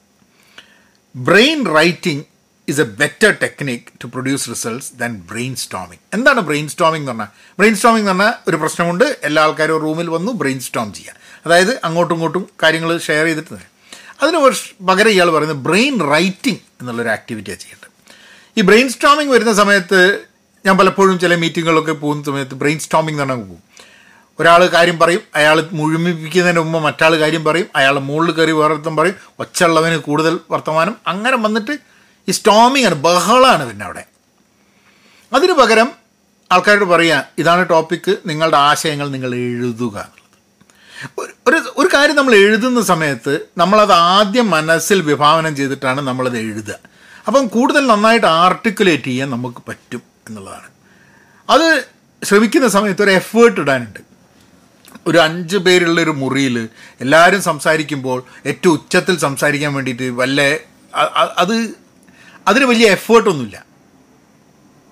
brainwriting 1.78 2.23
is 2.67 2.82
a 2.82 2.84
better 2.84 3.32
technique 3.41 3.88
to 4.04 4.08
produce 4.08 4.49
results 4.49 4.91
than 4.95 5.15
brainstorming 5.56 6.02
എന്താണ് 6.13 6.39
ബ്രെയിൻ 6.39 6.67
സ്റ്റോമിംഗ് 6.69 7.12
എന്ന് 7.12 7.12
പറഞ്ഞാൽ? 7.12 7.30
ബ്രെയിൻ 7.60 7.76
സ്റ്റോമിംഗ് 7.76 8.10
എന്ന് 8.10 8.23
പറഞ്ഞാൽ 8.23 8.49
ഒരു 8.49 8.58
പ്രശ്നമുണ്ട് 8.58 9.06
എല്ലാ 9.23 9.43
ആൾക്കാരും 9.43 9.80
റൂമിൽ 9.82 10.10
വന്നു 10.10 10.32
ബ്രെയിൻ 10.32 10.60
സ്റ്റോം 10.60 10.93
ചെയ്യുക 10.93 11.15
അതായത് 11.45 11.80
അങ്ങോട്ടും 11.84 12.15
ഇങ്ങോട്ടും 12.15 12.49
കാര്യങ്ങൾ 12.63 12.97
ഷെയർ 12.97 13.26
ചെയ്തിട്ട് 13.26 13.60
അതിന് 14.21 14.39
പകരം 14.89 15.12
ഇയാൾ 15.12 15.30
പറയുന്നത് 15.36 15.58
ബ്രെയിൻ 15.58 15.95
റൈറ്റിംഗ് 16.13 16.62
എന്നുള്ളൊരു 16.82 17.10
ആക്ടിവിറ്റിയാണ് 17.10 17.62
ചെയ്യേണ്ടത്. 17.62 17.89
ഈ 18.58 18.62
ബ്രെയിൻ 18.62 18.89
സ്റ്റോമിംഗ് 18.89 19.34
വരുന്ന 19.34 19.54
സമയത്ത് 19.54 20.26
ഞാൻ 20.65 20.78
പലപ്പോഴും 20.78 21.19
ചില 21.19 21.36
മീറ്റിങ്ങുകളൊക്കെ 21.36 21.91
പോകുന്ന 21.91 22.23
സമയത്ത് 22.23 22.54
ബ്രെയിൻ 22.54 22.80
സ്റ്റോമിംഗ് 22.80 23.21
തന്നെ 23.21 23.36
പോകും. 23.36 23.62
ഒരാൾ 24.39 24.62
കാര്യം 24.76 25.00
പറയും 25.00 25.22
അയാൾ 25.36 25.58
മുഴുമിപ്പിക്കുന്നതിന് 25.80 26.60
മുമ്പ് 26.60 26.80
മറ്റാൾ 26.86 27.13
കാര്യം 27.24 27.43
പറയും 27.43 27.67
അയാൾ 27.76 28.00
മുകളിൽ 28.00 28.32
കയറി 28.32 28.52
വേറൊരുത്തം 28.52 28.96
പറയും 29.00 29.17
ഒച്ചയുള്ളവന് 29.39 29.98
കൂടുതൽ 29.98 30.39
വർത്തമാനം. 30.52 30.96
അങ്ങനെ 31.08 31.38
വന്നിട്ട് 31.38 31.74
ഈ 32.28 32.32
സ്റ്റോമിങ് 32.32 32.86
ആണ് 32.86 32.96
ബഹളമാണ് 32.96 33.63
പിന്നെ 33.69 33.86
അവിടെ. 33.86 34.04
അതിന് 35.34 35.54
പകരം 35.54 35.89
ആൾക്കാരോട് 36.52 36.86
പറയുക 36.86 37.26
ഇതാണ് 37.39 37.69
ടോപ്പിക്ക് 37.69 38.13
നിങ്ങളുടെ 38.26 38.58
ആശയങ്ങൾ 38.58 39.08
നിങ്ങൾ 39.10 39.36
എഴുതുക 39.36 39.98
ഒരു 41.48 41.58
ഒരു 41.78 41.89
കാര്യം 41.93 42.15
നമ്മൾ 42.15 42.36
എഴുതുന്ന 42.36 42.82
സമയത്ത് 42.82 43.34
നമ്മളത് 43.58 43.91
ആദ്യം 43.91 44.50
മനസ്സിൽ 44.50 45.02
വിഭാവനം 45.02 45.56
ചെയ്തിട്ടാണ് 45.56 46.02
നമ്മളത് 46.02 46.38
എഴുതുക. 46.38 46.76
അപ്പം 47.28 47.48
കൂടുതൽ 47.48 47.88
നന്നായിട്ട് 47.88 48.28
ആർട്ടിക്കുലേറ്റ് 48.28 49.04
ചെയ്യാൻ 49.04 49.30
നമുക്ക് 49.32 49.62
പറ്റും 49.69 50.02
എന്നുള്ളതാണ്. 50.28 50.69
അത് 51.50 51.67
ശ്രമിക്കുന്ന 52.24 52.67
സമയത്ത് 52.67 53.04
ഒരു 53.04 53.12
എഫേർട്ട് 53.12 53.60
ഇടാനുണ്ട്. 53.62 54.02
ഒരു 55.08 55.18
അഞ്ച് 55.18 55.58
പേരുള്ള 55.58 56.02
ഒരു 56.02 56.12
മുറിയിൽ 56.12 56.70
എല്ലാവരും 57.02 57.42
സംസാരിക്കുമ്പോൾ 57.42 58.20
ഏറ്റവും 58.46 58.74
ഉച്ചത്തിൽ 58.74 59.18
സംസാരിക്കാൻ 59.18 59.74
വേണ്ടിയിട്ട് 59.74 60.04
വല്ല 60.04 60.42
അത് 61.38 61.56
അതിന് 62.48 62.66
വലിയ 62.66 62.88
എഫേർട്ടൊന്നുമില്ല 62.98 63.58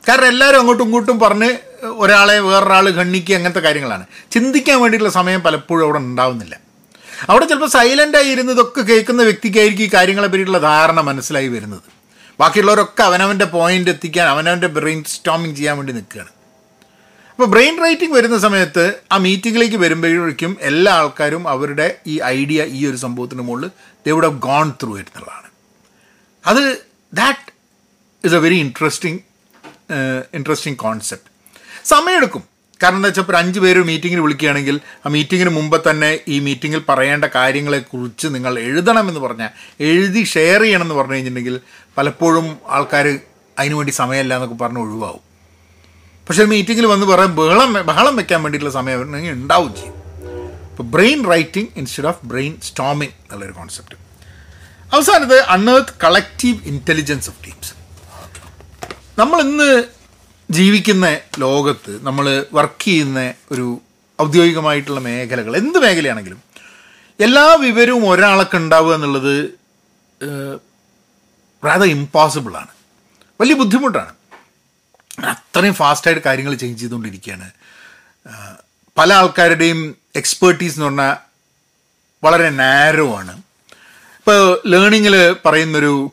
കാരണം 0.08 0.28
എല്ലാവരും 0.28 0.60
അങ്ങോട്ടും 0.60 0.84
ഇങ്ങോട്ടും 0.86 1.20
പറഞ്ഞ് 1.20 1.50
ഒരാളെ 2.04 2.40
വേറൊരാൾ 2.40 2.90
ഖണ്ണിക്കുക 2.90 3.36
അങ്ങനത്തെ 3.36 3.60
കാര്യങ്ങളാണ്. 3.60 4.06
ചിന്തിക്കാൻ 4.32 4.82
വേണ്ടിയിട്ടുള്ള 4.82 5.14
സമയം 5.14 5.42
പലപ്പോഴും 5.42 5.84
അവിടെ 5.86 5.98
ഉണ്ടാവുന്നില്ല. 5.98 6.56
അവിടെ 7.30 7.46
ചിലപ്പോൾ 7.46 7.72
സൈലന്റായി 7.78 8.30
ഇരുന്ന് 8.34 8.54
ഇതൊക്കെ 8.54 8.82
കേൾക്കുന്ന 8.82 9.24
വ്യക്തിക്കായിരിക്കും 9.24 9.86
ഈ 9.86 9.90
കാര്യങ്ങളെ 9.94 10.28
പറ്റിയിട്ടുള്ള 10.28 10.62
ധാരണ 10.72 11.00
മനസ്സിലായി 11.10 11.48
വരുന്നത്. 11.48 11.88
ബാക്കിയുള്ളവരൊക്കെ 12.40 13.04
അവനവന്റെ 13.04 13.46
പോയിന്റ് 13.46 13.90
എത്തിക്കാൻ 13.90 14.28
അവനവന്റെ 14.28 14.68
ബ്രെയിൻ 14.68 15.04
സ്റ്റോമിങ് 15.04 15.56
ചെയ്യാൻ 15.56 15.78
വേണ്ടി 15.78 15.94
നിൽക്കുകയാണ്. 15.94 16.32
അപ്പോൾ 17.42 17.52
ബ്രെയിൻ 17.54 17.76
റൈറ്റിംഗ് 17.84 18.16
വരുന്ന 18.16 18.38
സമയത്ത് 18.44 18.84
ആ 19.14 19.16
മീറ്റിങ്ങിലേക്ക് 19.24 19.78
വരുമ്പോഴേക്കും 19.84 20.52
എല്ലാ 20.70 20.92
ആൾക്കാരും 21.02 21.44
അവരുടെ 21.54 21.88
ഈ 22.12 22.16
ഐഡിയ 22.28 22.60
ഈ 22.78 22.80
ഒരു 22.90 22.98
സംഭവത്തിന് 23.04 23.44
മുകളിൽ 23.48 23.70
they 24.06 24.12
would 24.16 24.28
have 24.28 24.38
gone 24.46 24.68
through 24.82 24.92
എന്നുള്ളതാണ്. 25.00 25.48
അത് 26.44 26.62
that 27.20 27.48
is 28.24 28.36
a 28.40 28.42
very 28.44 28.58
interesting 28.66 29.20
interesting 30.40 30.80
concept 30.84 31.32
സമയമെടുക്കും. 31.94 32.44
കാരണം 32.84 33.00
എന്താ 33.02 33.12
വെച്ചാൽ 33.12 33.26
ഒരു 33.34 33.40
അഞ്ച് 33.42 33.64
പേര് 33.66 33.84
മീറ്റിങ്ങിന് 33.90 34.24
വിളിക്കുകയാണെങ്കിൽ 34.26 34.78
ആ 35.06 35.14
മീറ്റിങ്ങിന് 35.16 35.56
മുമ്പ് 35.58 35.80
തന്നെ 35.90 36.12
ഈ 36.36 36.38
മീറ്റിങ്ങിൽ 36.50 36.84
പറയേണ്ട 36.92 37.26
കാര്യങ്ങളെക്കുറിച്ച് 37.40 38.30
നിങ്ങൾ 38.36 38.54
എഴുതണമെന്ന് 38.68 39.24
പറഞ്ഞാൽ 39.26 39.52
എഴുതി 39.90 40.24
ഷെയർ 40.36 40.62
ചെയ്യണമെന്ന് 40.68 41.00
പറഞ്ഞു 41.02 41.18
കഴിഞ്ഞിട്ടുണ്ടെങ്കിൽ 41.18 41.58
പലപ്പോഴും 41.98 42.48
ആൾക്കാർ 42.78 43.08
അതിനുവേണ്ടി 43.58 43.96
സമയമില്ല 44.02 44.34
എന്നൊക്കെ 44.40 44.60
പറഞ്ഞ് 44.64 44.84
ഒഴിവാവും. 44.86 45.26
പക്ഷേ 46.32 46.44
മീറ്റിങ്ങിൽ 46.52 46.86
വന്ന് 46.86 47.06
പറയാൻ 47.06 47.32
ബഹളം 47.38 47.72
ബഹളം 47.88 48.14
വെക്കാൻ 48.20 48.40
വേണ്ടിയിട്ടുള്ള 48.44 48.74
സമയം 48.76 49.00
ഉണ്ടാവും 49.32 49.72
ചെയ്യും. 49.80 49.96
ഇപ്പോൾ 50.70 50.86
brain 50.94 51.20
writing 51.32 51.70
instead 51.80 52.08
of 52.12 52.20
brain 52.32 52.54
storming 52.68 53.16
എന്നുള്ളൊരു 53.24 53.56
concept 53.58 53.96
അവസാനത് 54.94 55.36
unearth 55.56 55.96
collective 56.04 56.60
intelligence 56.72 57.30
of 57.30 57.42
teams 57.46 57.74
നമ്മൾ 59.20 59.42
ഇന്ന് 59.42 59.68
ജീവിക്കുന്ന 60.50 61.10
ലോകത്ത് 61.40 61.96
നമ്മൾ 62.08 62.46
വർക്ക് 62.60 62.86
ചെയ്യുന്ന 62.86 63.34
ഒരു 63.52 63.68
ഔദ്യോഗികമായിട്ടുള്ള 64.22 65.04
മേഖലകൾ 65.10 65.56
എന്ത് 65.62 65.80
മേഖലയാണെങ്കിലും 65.80 66.42
എല്ലാ 67.20 67.46
വിവരവും 67.66 68.10
ഒരാളൊക്കെ 68.10 68.58
ഉണ്ടാവുക 68.58 68.96
എന്നുള്ളത് 68.96 69.36
വളരെ 71.64 71.90
ഇമ്പോസിബിളാണ് 71.98 72.74
വലിയ 73.42 73.58
ബുദ്ധിമുട്ടാണ്. 73.64 74.14
അത്രയും 75.26 75.74
ഫാസ്റ്റായിട്ട് 75.74 76.24
കാര്യങ്ങൾ 76.24 76.56
ചേഞ്ച് 76.56 76.82
ചെയ്തുകൊണ്ടിരിക്കുകയാണ്. 76.82 77.52
പല 78.98 79.14
ആൾക്കാരുടെയും 79.14 79.96
എക്സ്പേർട്ടീസ് 80.16 80.76
എന്ന് 80.76 80.86
പറഞ്ഞാൽ 80.86 81.16
വളരെ 82.24 82.50
നാരോ 82.50 83.18
ആണ്. 83.18 83.38
ഇപ്പോൾ 84.18 84.62
ലേണിങ്ങിൽ 84.68 85.36
പറയുന്നൊരു 85.46 86.12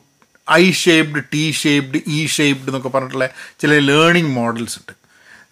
I 0.51 0.71
shaped 0.71 1.23
T 1.33 1.51
shaped 1.51 2.01
E 2.07 2.27
shaped 2.27 2.67
എന്നൊക്കെ 2.67 2.89
പറഞ്ഞിട്ടുള്ള 2.89 3.29
ചില 3.59 3.79
ലേണിംഗ് 3.79 4.29
മോഡൽസ് 4.29 4.77
ഉണ്ട്. 4.79 4.93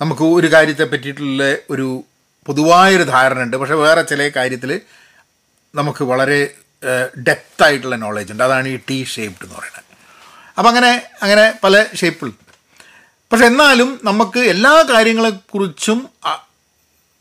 നമുക്ക് 0.01 0.21
ഒരു 0.21 0.53
കാര്യത്തെ 0.53 0.83
പറ്റിയിട്ടുള്ള 0.83 1.55
ഒരു 1.69 2.03
പൊതുവായൊരു 2.45 3.03
ധാരണ 3.03 3.39
ഉണ്ട്. 3.39 3.57
പക്ഷേ 3.57 3.73
വേറെ 3.73 4.01
ചില 4.01 4.29
കാര്യത്തിൽ 4.35 4.81
നമുക്ക് 5.75 6.03
വളരെ 6.03 6.53
ഡെപ്ത് 7.27 7.63
ആയിട്ടുള്ള 7.63 7.95
നോളജ് 7.95 8.31
ഉണ്ട്. 8.31 8.43
അതാണ് 8.43 8.67
ഈ 8.67 8.79
ടി 8.89 9.03
ഷേപ്ഡ് 9.03 9.43
എന്ന് 9.43 9.55
പറയുന്നത്. 9.55 9.83
അപ്പം 10.57 10.69
അങ്ങനെ 10.69 11.03
അങ്ങനെ 11.21 11.53
പല 11.63 11.85
ഷേപ്പിലുണ്ട് 11.95 12.46
പക്ഷെ 13.31 13.45
എന്നാലും 13.51 13.89
നമുക്ക് 14.09 14.41
എല്ലാ 14.53 14.73
കാര്യങ്ങളെക്കുറിച്ചും 14.91 15.99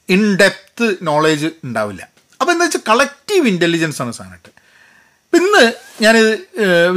ഇൻ 0.08 0.22
ഡെപ്ത് 0.40 0.86
നോളേജ് 1.08 1.48
ഉണ്ടാവില്ല. 1.66 2.02
അപ്പോൾ 2.40 2.52
എന്താ 2.52 2.64
വെച്ചാൽ 2.66 2.82
കളക്റ്റീവ് 2.90 3.46
ഇന്റലിജൻസ് 3.52 4.00
ആണ് 4.02 4.12
സാധനമായിട്ട് 4.18 4.52
ഇന്ന് 5.32 5.62
ഞാനിത് 6.04 6.32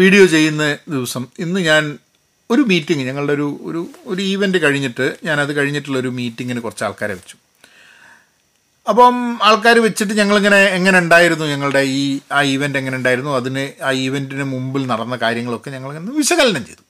വീഡിയോ 0.02 0.24
ചെയ്യുന്ന 0.34 0.63
ദിവസം 0.93 1.24
ഇന്ന് 1.43 1.60
ഞാൻ 1.69 1.84
ഒരു 2.54 2.62
മീറ്റിംഗ് 2.72 3.04
ഞങ്ങളുടെ 3.08 3.34
ഒരു 3.38 3.48
ഒരു 3.69 3.82
ഒരു 4.12 4.22
ഈവന്റ് 4.32 4.60
കഴിഞ്ഞിട്ട് 4.63 5.06
ഞാനത് 5.28 5.52
കഴിഞ്ഞിട്ടുള്ള 5.58 5.98
ഒരു 6.04 6.12
മീറ്റിങ്ങിന് 6.19 6.62
കുറച്ച് 6.65 6.84
ആൾക്കാരെ 6.88 7.15
വെച്ചു. 7.19 7.36
അപ്പം 8.91 9.15
ആൾക്കാർ 9.48 9.78
വെച്ചിട്ട് 9.88 10.13
ഞങ്ങളിങ്ങനെ 10.19 10.62
എങ്ങനെ 10.78 10.98
ഉണ്ടായിരുന്നു 11.04 11.45
ഞങ്ങളുടെ 11.54 11.82
ഈ 11.98 12.04
ആ 12.38 12.39
ഈവന്റ് 12.54 12.78
എങ്ങനെ 12.82 12.98
ഉണ്ടായിരുന്നു 13.00 13.32
അതിന് 13.39 13.65
ആ 13.88 13.91
ഈവന്റിന് 14.06 14.45
മുമ്പിൽ 14.54 14.86
നടന്ന 14.91 15.17
കാര്യങ്ങളൊക്കെ 15.26 15.69
ഞങ്ങളിങ്ങനെ 15.76 16.15
വിശകലനം 16.22 16.63
ചെയ്തു. 16.69 16.84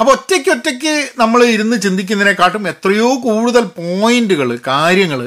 അപ്പോൾ 0.00 0.12
ഒറ്റയ്ക്ക് 0.12 0.50
ഒറ്റയ്ക്ക് 0.50 1.10
നമ്മൾ 1.18 1.44
ഇരുന്ന് 1.44 1.82
ചിന്തിക്കുന്നതിനെക്കാട്ടും 1.82 2.68
എത്രയോ 2.68 3.08
കൂടുതൽ 3.26 3.64
പോയിന്റുകൾ 3.78 4.58
കാര്യങ്ങൾ 4.66 5.20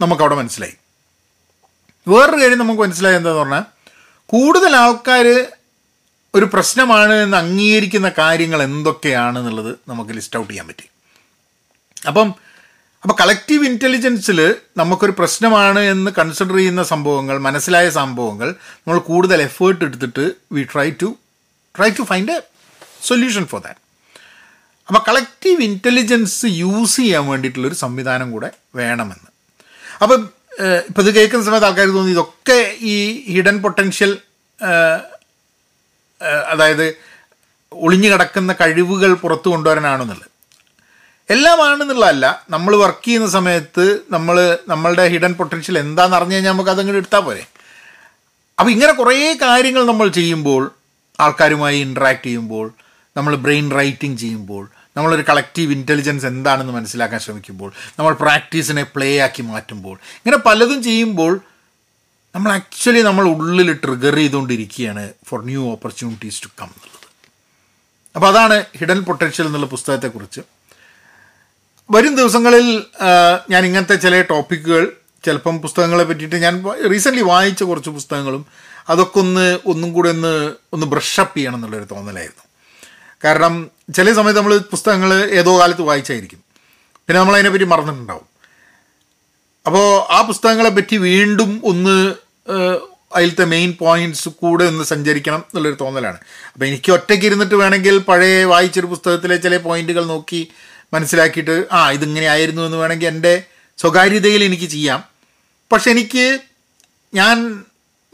നമുക്കവിടെ 0.00 0.34
മനസ്സിലായി. 0.34 0.76
വേറൊരു 2.06 2.40
കാര്യം 2.42 2.58
നമുക്ക് 2.58 2.80
മനസ്സിലായി 2.80 3.16
എന്താന്ന് 3.16 3.40
പറഞ്ഞാൽ 3.40 3.64
കൂടുതൽ 4.30 4.76
ആൾക്കാർ 4.76 5.26
ഒരു 6.34 6.44
പ്രശ്നമാണ് 6.44 7.14
എന്ന് 7.14 7.36
അംഗീകരിക്കുന്ന 7.36 8.08
കാര്യങ്ങൾ 8.18 8.62
എന്തൊക്കെയാണ് 8.62 9.38
എന്നുള്ളത് 9.38 9.78
നമുക്ക് 9.88 10.10
ലിസ്റ്റ് 10.10 10.38
ഔട്ട് 10.38 10.50
ചെയ്യാൻ 10.50 10.66
പറ്റി. 10.68 10.86
അപ്പം 12.08 12.28
അപ്പോൾ 13.02 13.16
കളക്റ്റീവ് 13.20 13.66
ഇന്റലിജൻസിൽ 13.66 14.38
നമുക്കൊരു 14.76 15.14
പ്രശ്നമാണ് 15.18 15.78
എന്ന് 15.78 16.10
കൺസിഡർ 16.18 16.56
ചെയ്യുന്ന 16.56 16.82
സംഭവങ്ങൾ 16.82 17.38
മനസ്സിലായ 17.38 17.88
സംഭവങ്ങൾ 17.90 18.48
നമ്മൾ 18.48 18.98
കൂടുതൽ 18.98 19.42
എഫേർട്ട് 19.42 19.84
എടുത്തിട്ട് 19.84 20.24
we 20.52 20.62
try 20.72 20.90
to 21.02 21.08
try 21.74 21.90
to 21.90 22.02
find 22.02 22.32
a 22.32 22.40
solution 23.08 23.44
for 23.52 23.60
that 23.66 23.80
അപ്പോൾ 24.88 25.02
കളക്റ്റീവ് 25.08 25.60
ഇന്റലിജൻസ് 25.70 26.46
യൂസ് 26.62 26.96
ചെയ്യാൻ 27.02 27.24
വേണ്ടിയിട്ടുള്ളൊരു 27.30 27.78
സംവിധാനം 27.84 28.28
കൂടെ 28.34 28.48
വേണമെന്ന്. 28.80 29.30
അപ്പം 30.02 30.20
ഇപ്പം 30.88 31.00
ഇത് 31.04 31.10
കേൾക്കുന്ന 31.16 31.44
സമയത്ത് 31.46 31.68
ആൾക്കാർ 31.68 31.88
തോന്നി 31.96 32.12
ഇതൊക്കെ 32.16 32.58
ഈ 32.92 32.94
ഹിഡൻ 33.34 33.56
പൊട്ടൻഷ്യൽ 33.64 34.12
അതായത് 36.52 36.86
ഒളിഞ്ഞു 37.72 38.08
കിടക്കുന്ന 38.12 38.52
കഴിവുകൾ 38.60 39.10
പുറത്തു 39.22 39.48
കൊണ്ടുവരാനാണെന്നുള്ളത്. 39.52 40.28
എല്ലാമാണെന്നുള്ളതല്ല 41.34 42.26
നമ്മൾ 42.54 42.72
വർക്ക് 42.82 43.04
ചെയ്യുന്ന 43.06 43.28
സമയത്ത് 43.38 43.84
നമ്മൾ 44.14 44.36
നമ്മളുടെ 44.72 45.04
ഹിഡൻ 45.14 45.32
പൊട്ടൻഷ്യൽ 45.40 45.76
എന്താണെന്ന് 45.84 46.16
അറിഞ്ഞു 46.18 46.36
കഴിഞ്ഞാൽ 46.36 46.54
നമുക്ക് 46.54 46.72
അതങ്ങോട്ട് 46.74 47.00
എടുത്താൽ 47.02 47.22
പോരെ. 47.26 47.44
അപ്പോൾ 48.58 48.72
ഇങ്ങനെ 48.76 48.92
കുറേ 49.00 49.16
കാര്യങ്ങൾ 49.44 49.82
നമ്മൾ 49.92 50.08
ചെയ്യുമ്പോൾ 50.18 50.62
ആൾക്കാരുമായി 51.18 51.78
ഇൻട്രാക്ട് 51.86 52.26
ചെയ്യുമ്പോൾ 52.26 52.66
നമ്മൾ 53.16 53.34
ബ്രെയിൻ 53.44 53.66
റൈറ്റിംഗ് 53.70 54.18
ചെയ്യുമ്പോൾ 54.18 54.64
നമ്മളൊരു 54.96 55.24
കളക്റ്റീവ് 55.28 55.72
ഇന്റലിജൻസ് 55.72 56.26
എന്താണെന്ന് 56.26 56.72
മനസ്സിലാക്കാൻ 56.72 57.20
ശ്രമിക്കുമ്പോൾ 57.20 57.70
നമ്മൾ 57.98 58.12
പ്രാക്ടീസിനെ 58.12 58.82
പ്ലേ 58.94 59.08
ആക്കി 59.26 59.42
മാറ്റുമ്പോൾ 59.42 59.96
ഇങ്ങനെ 60.18 60.38
പലതും 60.46 60.82
ചെയ്യുമ്പോൾ 60.82 61.32
നമ്മൾ 62.34 62.50
ആക്ച്വലി 62.52 63.02
നമ്മൾ 63.08 63.24
ഉള്ളിൽ 63.34 63.72
ട്രിഗർ 63.84 64.14
ചെയ്തുകൊണ്ടിരിക്കുകയാണ് 64.16 65.04
for 65.28 65.40
new 65.44 65.62
opportunities 65.72 66.42
to 66.44 66.48
come 66.60 66.70
എന്നുള്ളത്. 66.74 67.08
അപ്പോൾ 68.16 68.28
അതാണ് 68.32 68.56
ഹിഡൻ 68.78 69.00
പൊട്ടൻഷ്യൽ 69.08 69.46
എന്നുള്ള 69.46 69.66
പുസ്തകത്തെക്കുറിച്ച്. 69.66 70.42
വരും 71.90 72.14
ദിവസങ്ങളിൽ 72.20 72.66
ഞാൻ 73.52 73.62
ഇങ്ങനത്തെ 73.68 73.96
ചില 74.04 74.22
ടോപ്പിക്കുകൾ 74.22 74.84
ചിലപ്പം 75.24 75.56
പുസ്തകങ്ങളെ 75.64 76.04
പറ്റിയിട്ട് 76.04 76.36
ഞാൻ 76.36 76.54
റീസെന്റ്ലി 76.92 77.24
വായിച്ച 77.32 77.62
കുറച്ച് 77.62 77.90
പുസ്തകങ്ങളും 77.90 78.42
അതൊക്കെ 78.92 79.18
ഒന്ന് 79.24 79.58
ഒന്നും 79.72 79.92
കൂടെ 79.92 80.08
ഒന്ന് 80.16 80.32
ഒന്ന് 80.72 80.86
ബ്രഷപ്പ് 80.86 81.36
ചെയ്യണം 81.36 81.58
എന്നുള്ളൊരു 81.58 81.88
തോന്നലായിരുന്നു. 81.94 82.43
കാരണം 83.24 83.70
ചില 83.94 84.12
സമയത്ത് 84.12 84.40
നമ്മൾ 84.40 84.58
പുസ്തകങ്ങൾ 84.58 85.30
ഏതോ 85.30 85.60
കാലത്ത് 85.60 85.82
വായിച്ചായിരിക്കും. 85.82 86.38
പിന്നെ 87.06 87.20
നമ്മൾ 87.20 87.34
അതിനെപ്പറ്റി 87.34 87.64
മറന്നിട്ടുണ്ടാവും. 87.64 88.26
അപ്പോൾ 89.66 90.12
ആ 90.12 90.22
പുസ്തകങ്ങളെ 90.22 90.70
പറ്റി 90.70 90.96
വീണ്ടും 90.96 91.60
ഒന്ന് 91.64 92.14
അതിലത്തെ 93.16 93.44
മെയിൻ 93.44 93.76
പോയിന്റ്സ് 93.80 94.28
കൂടെ 94.28 94.64
ഒന്ന് 94.64 94.84
സഞ്ചരിക്കണം 94.84 95.38
എന്നുള്ളൊരു 95.38 95.76
തോന്നലാണ്. 95.80 96.18
അപ്പോൾ 96.52 96.64
എനിക്ക് 96.64 96.92
ഒറ്റയ്ക്ക് 96.92 97.26
ഇരുന്നിട്ട് 97.26 97.54
വേണമെങ്കിൽ 97.54 97.98
പഴയ 97.98 98.44
വായിച്ചൊരു 98.44 98.86
പുസ്തകത്തിലെ 98.86 99.36
ചില 99.36 99.56
പോയിന്റുകൾ 99.56 100.04
നോക്കി 100.04 100.48
മനസ്സിലാക്കിയിട്ട് 100.92 101.64
ആ 101.72 101.90
ഇതിങ്ങനെ 101.90 102.26
ആയിരുന്നു 102.26 102.62
എന്ന് 102.62 102.76
വേണമെങ്കിൽ 102.76 103.06
എന്റെ 103.06 103.42
സ്വകാര്യതയിൽ 103.78 104.44
എനിക്ക് 104.44 104.64
ചെയ്യാം. 104.64 105.04
പക്ഷെ 105.72 105.90
എനിക്ക് 105.90 106.38
ഞാൻ 107.14 107.64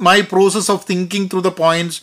my 0.01 0.21
process 0.21 0.71
of 0.71 0.87
thinking 0.91 1.27
through 1.27 1.41
the 1.41 1.47
points 1.47 2.03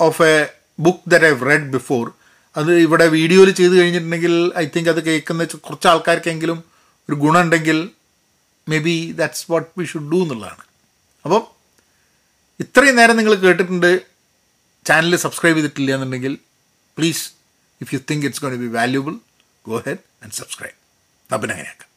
of 0.00 0.22
a 0.22 0.46
book 0.80 1.10
that 1.10 1.24
I 1.24 1.32
read 1.32 1.70
before 1.72 2.12
അത് 2.58 2.72
ഇവിടെ 2.86 3.06
വീഡിയോയിൽ 3.16 3.50
ചെയ്ത് 3.60 3.74
കഴിഞ്ഞിട്ടുണ്ടെങ്കിൽ 3.78 4.34
ഐ 4.62 4.64
തിങ്ക് 4.74 4.90
അത് 4.92 5.00
കേൾക്കുന്ന 5.08 5.44
കുറച്ച് 5.66 5.88
ആൾക്കാർക്കെങ്കിലും 5.92 6.58
ഒരു 7.08 7.16
ഗുണമുണ്ടെങ്കിൽ 7.24 7.78
maybe 8.86 8.96
that's 9.20 9.44
what 9.52 9.68
we 9.78 9.84
should 9.92 10.10
do 10.12 10.18
എന്നുള്ളതാണ്. 10.24 10.64
അപ്പം 11.24 11.42
ഇത്രയും 12.64 12.96
നേരം 13.00 13.16
നിങ്ങൾ 13.18 13.34
കേട്ടിട്ടുണ്ട് 13.46 13.90
ചാനൽ 14.86 15.16
സബ്സ്ക്രൈബ് 15.24 15.56
ചെയ്തിട്ടില്ല 15.58 15.90
എന്നുണ്ടെങ്കിൽ 15.96 16.34
please 16.98 17.24
if 17.80 17.90
you 17.94 18.00
think 18.10 18.24
it's 18.28 18.42
gonna 18.44 18.56
be 18.64 18.70
valuable 18.78 19.14
go 19.64 19.78
ahead 19.88 20.02
and 20.22 20.36
subscribe 20.40 20.76
അപ്പം 21.30 21.46
അങ്ങനെയാക്കാം. 21.54 21.87